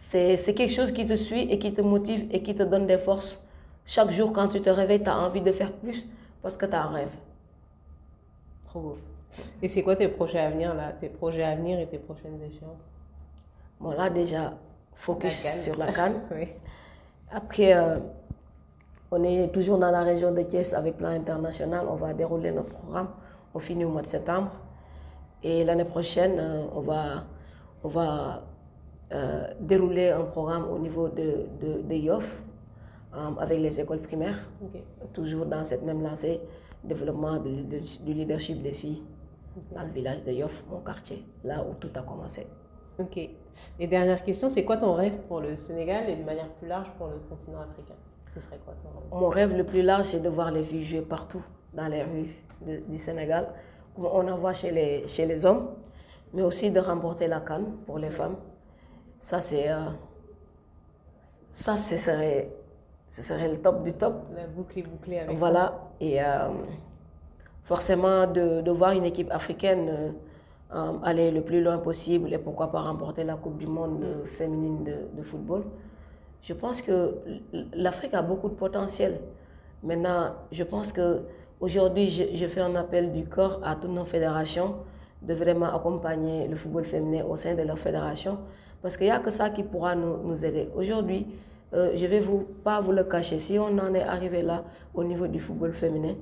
C'est 0.07 0.53
quelque 0.55 0.71
chose 0.71 0.91
qui 0.91 1.05
te 1.05 1.15
suit 1.15 1.51
et 1.51 1.59
qui 1.59 1.73
te 1.73 1.81
motive 1.81 2.27
et 2.31 2.41
qui 2.41 2.55
te 2.55 2.63
donne 2.63 2.87
des 2.87 2.97
forces 2.97 3.39
chaque 3.85 4.09
jour, 4.09 4.33
quand 4.33 4.47
tu 4.47 4.61
te 4.61 4.69
réveilles, 4.69 5.03
tu 5.03 5.09
as 5.09 5.17
envie 5.17 5.41
de 5.41 5.51
faire 5.51 5.71
plus 5.71 6.05
parce 6.41 6.57
que 6.57 6.65
tu 6.65 6.73
as 6.73 6.83
un 6.83 6.89
rêve. 6.89 7.11
Trop 8.65 8.79
beau. 8.79 8.97
Et 9.61 9.69
c'est 9.69 9.83
quoi 9.83 9.95
tes 9.95 10.07
projets 10.07 10.39
à 10.39 10.49
venir, 10.49 10.73
là? 10.73 10.91
Tes 10.91 11.09
projets 11.09 11.43
à 11.43 11.55
venir 11.55 11.79
et 11.79 11.87
tes 11.87 11.99
prochaines 11.99 12.41
échéances? 12.41 12.95
Bon, 13.79 13.91
là, 13.91 14.09
déjà, 14.09 14.53
focus 14.95 15.45
sur 15.63 15.77
la 15.77 15.91
canne. 15.91 16.15
Après, 17.31 17.73
euh, 17.75 17.99
on 19.15 19.23
est 19.23 19.47
toujours 19.53 19.77
dans 19.77 19.91
la 19.91 20.03
région 20.03 20.31
de 20.33 20.41
Thiès 20.41 20.73
avec 20.73 20.97
Plan 20.97 21.09
International. 21.09 21.85
On 21.89 21.95
va 21.95 22.13
dérouler 22.13 22.51
notre 22.51 22.73
programme. 22.73 23.07
On 23.53 23.59
finit 23.59 23.85
au 23.85 23.89
mois 23.89 24.01
de 24.01 24.07
septembre. 24.07 24.51
Et 25.41 25.63
l'année 25.63 25.85
prochaine, 25.85 26.35
euh, 26.37 26.63
on 26.75 26.81
va, 26.81 27.23
on 27.83 27.87
va 27.87 28.43
euh, 29.13 29.47
dérouler 29.59 30.09
un 30.09 30.23
programme 30.23 30.65
au 30.69 30.79
niveau 30.79 31.07
de, 31.07 31.47
de, 31.61 31.81
de 31.83 31.95
YOF 31.95 32.41
euh, 33.13 33.29
avec 33.39 33.59
les 33.59 33.79
écoles 33.79 34.01
primaires, 34.01 34.39
toujours 35.13 35.45
dans 35.45 35.63
cette 35.63 35.83
même 35.83 36.01
lancée, 36.01 36.41
développement 36.83 37.37
du 37.37 38.13
leadership 38.13 38.61
des 38.61 38.73
filles 38.73 39.03
dans 39.73 39.83
le 39.83 39.91
village 39.91 40.23
de 40.25 40.31
Yoff, 40.31 40.65
mon 40.69 40.81
quartier, 40.81 41.23
là 41.45 41.63
où 41.63 41.75
tout 41.75 41.89
a 41.95 42.01
commencé. 42.01 42.45
Ok. 42.99 43.17
Et 43.79 43.87
dernière 43.87 44.21
question, 44.23 44.49
c'est 44.49 44.65
quoi 44.65 44.75
ton 44.77 44.93
rêve 44.93 45.17
pour 45.27 45.39
le 45.39 45.55
Sénégal 45.55 46.09
et 46.09 46.17
de 46.17 46.23
manière 46.23 46.49
plus 46.49 46.67
large 46.67 46.89
pour 46.97 47.07
le 47.07 47.19
continent 47.29 47.61
africain? 47.61 47.95
Ce 48.35 48.41
serait 48.41 48.59
quoi 48.65 48.73
ton 48.83 48.89
rêve? 48.89 49.21
Mon 49.21 49.29
rêve 49.29 49.57
le 49.57 49.63
plus 49.63 49.81
large, 49.81 50.07
c'est 50.07 50.19
de 50.19 50.27
voir 50.27 50.51
les 50.51 50.63
filles 50.63 50.83
jouer 50.83 51.01
partout 51.01 51.41
dans 51.73 51.87
les 51.87 52.03
rues 52.03 52.35
du 52.89 52.97
Sénégal, 52.97 53.47
comme 53.95 54.05
on 54.07 54.27
en 54.27 54.37
voit 54.37 54.53
chez 54.53 54.71
les, 54.71 55.07
chez 55.07 55.25
les 55.25 55.45
hommes, 55.45 55.69
mais 56.33 56.41
aussi 56.41 56.69
de 56.69 56.81
remporter 56.81 57.27
la 57.27 57.39
canne 57.39 57.77
pour 57.85 57.97
les 57.97 58.09
femmes. 58.09 58.35
Ça, 59.21 59.39
c'est. 59.39 59.71
Euh, 59.71 59.85
ça, 61.51 61.77
ce 61.77 61.95
serait 61.95 62.51
ce 63.07 63.21
serait 63.21 63.47
le 63.47 63.61
top 63.61 63.83
du 63.83 63.93
top. 63.93 64.25
La 64.35 64.45
boucle 64.45 64.79
est 64.79 64.81
bouclée 64.83 65.19
avec 65.19 65.37
Voilà. 65.37 65.89
Et 66.01 66.21
euh, 66.21 66.49
forcément 67.63 68.27
de, 68.27 68.69
voir 68.69 68.91
une 68.91 69.05
équipe 69.05 69.31
africaine 69.31 70.13
aller 71.03 71.31
le 71.31 71.41
plus 71.41 71.61
loin 71.63 71.77
possible 71.77 72.33
et 72.33 72.37
pourquoi 72.37 72.69
pas 72.69 72.81
remporter 72.81 73.23
la 73.23 73.35
Coupe 73.35 73.57
du 73.57 73.67
Monde 73.67 74.03
féminine 74.25 74.83
de, 74.83 75.23
football. 75.23 75.63
Je 76.45 76.53
pense 76.53 76.83
que 76.83 77.15
l'Afrique 77.73 78.13
a 78.13 78.21
beaucoup 78.21 78.49
de 78.49 78.53
potentiel. 78.53 79.19
Maintenant, 79.81 80.35
je 80.51 80.63
pense 80.63 80.91
que 80.91 81.21
aujourd'hui, 81.59 82.11
je, 82.11 82.45
fais 82.45 82.61
un 82.61 82.75
appel 82.75 83.11
du 83.11 83.25
corps 83.25 83.59
à 83.63 83.75
toutes 83.75 83.89
nos 83.89 84.05
fédérations 84.05 84.75
de 85.23 85.33
vraiment 85.33 85.75
accompagner 85.75 86.47
le 86.47 86.55
football 86.55 86.85
féminin 86.85 87.23
au 87.25 87.35
sein 87.35 87.55
de 87.55 87.63
leur 87.63 87.79
fédération 87.79 88.37
parce 88.83 88.95
qu'il 88.95 89.07
n'y 89.07 89.11
a 89.11 89.17
que 89.17 89.31
ça 89.31 89.49
qui 89.49 89.63
pourra 89.63 89.95
nous, 89.95 90.17
nous 90.23 90.45
aider. 90.45 90.69
Aujourd'hui, 90.75 91.25
euh, 91.73 91.93
je 91.95 92.03
ne 92.03 92.09
vais 92.09 92.19
vous, 92.19 92.45
pas 92.63 92.79
vous 92.79 92.91
le 92.91 93.05
cacher, 93.05 93.39
si 93.39 93.57
on 93.57 93.75
en 93.79 93.95
est 93.95 94.03
arrivé 94.03 94.43
là 94.43 94.65
au 94.93 95.03
niveau 95.03 95.25
du 95.25 95.39
football 95.39 95.73
féminin, 95.73 96.13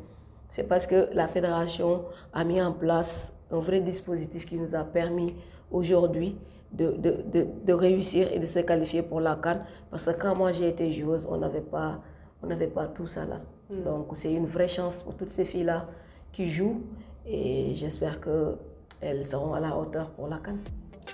c'est 0.50 0.64
parce 0.64 0.88
que 0.88 1.10
la 1.12 1.28
fédération 1.28 2.06
a 2.32 2.46
mis 2.46 2.62
en 2.62 2.72
place 2.72 3.34
un 3.52 3.60
vrai 3.60 3.82
dispositif 3.82 4.46
qui 4.46 4.56
nous 4.56 4.74
a 4.74 4.86
permis 4.86 5.36
aujourd'hui 5.70 6.38
de, 6.74 6.92
de, 6.92 7.46
de, 7.66 7.74
réussir 7.74 8.32
et 8.34 8.40
de 8.40 8.46
se 8.46 8.60
qualifier 8.60 9.04
pour 9.04 9.22
la 9.22 9.36
Cannes. 9.36 9.64
Parce 9.92 10.06
que 10.06 10.20
quand 10.20 10.36
moi 10.36 10.52
j'ai 10.52 10.70
été 10.70 10.92
joueuse, 10.92 11.28
on 11.30 11.38
n'avait 11.38 11.62
pas, 11.62 12.02
on 12.42 12.48
pas 12.48 12.88
tout 12.88 13.08
ça 13.08 13.26
là. 13.26 13.42
Hmm. 13.70 13.84
Donc 13.84 14.08
c'est 14.14 14.34
une 14.34 14.48
vraie 14.48 14.68
chance 14.68 14.98
pour 14.98 15.16
toutes 15.16 15.32
ces 15.32 15.46
filles-là 15.46 15.88
qui 16.32 16.48
jouent 16.48 16.82
et 17.26 17.74
j'espère 17.76 18.20
qu'elles 18.20 19.26
seront 19.26 19.54
à 19.54 19.60
la 19.60 19.78
hauteur 19.78 20.10
pour 20.12 20.28
la 20.28 20.38
Cannes. 20.38 20.62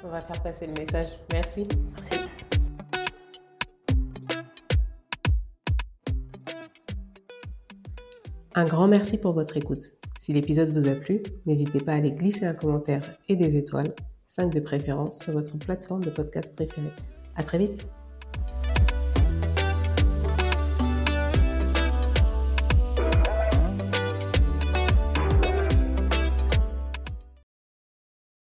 On 0.04 0.10
va 0.10 0.22
faire 0.22 0.41
passer 0.41 0.67
le 0.67 0.74
message. 0.74 1.08
Merci. 1.32 1.67
Merci. 1.95 2.19
Un 8.56 8.65
grand 8.65 8.88
merci 8.88 9.17
pour 9.17 9.34
votre 9.34 9.58
écoute. 9.58 9.86
Si 10.19 10.34
l'épisode 10.34 10.69
vous 10.74 10.88
a 10.89 10.95
plu, 10.95 11.24
n'hésitez 11.45 11.80
pas 11.80 11.93
à 11.93 11.95
aller 11.95 12.12
glisser 12.12 12.45
un 12.45 12.54
commentaire 12.54 13.17
et 13.30 13.36
des 13.36 13.56
étoiles, 13.56 13.93
5 14.30 14.54
de 14.54 14.60
préférence, 14.60 15.24
sur 15.24 15.34
votre 15.34 15.58
plateforme 15.58 16.04
de 16.04 16.12
podcast 16.12 16.54
préférée. 16.54 16.94
À 17.36 17.42
très 17.42 17.58
vite! 17.58 17.88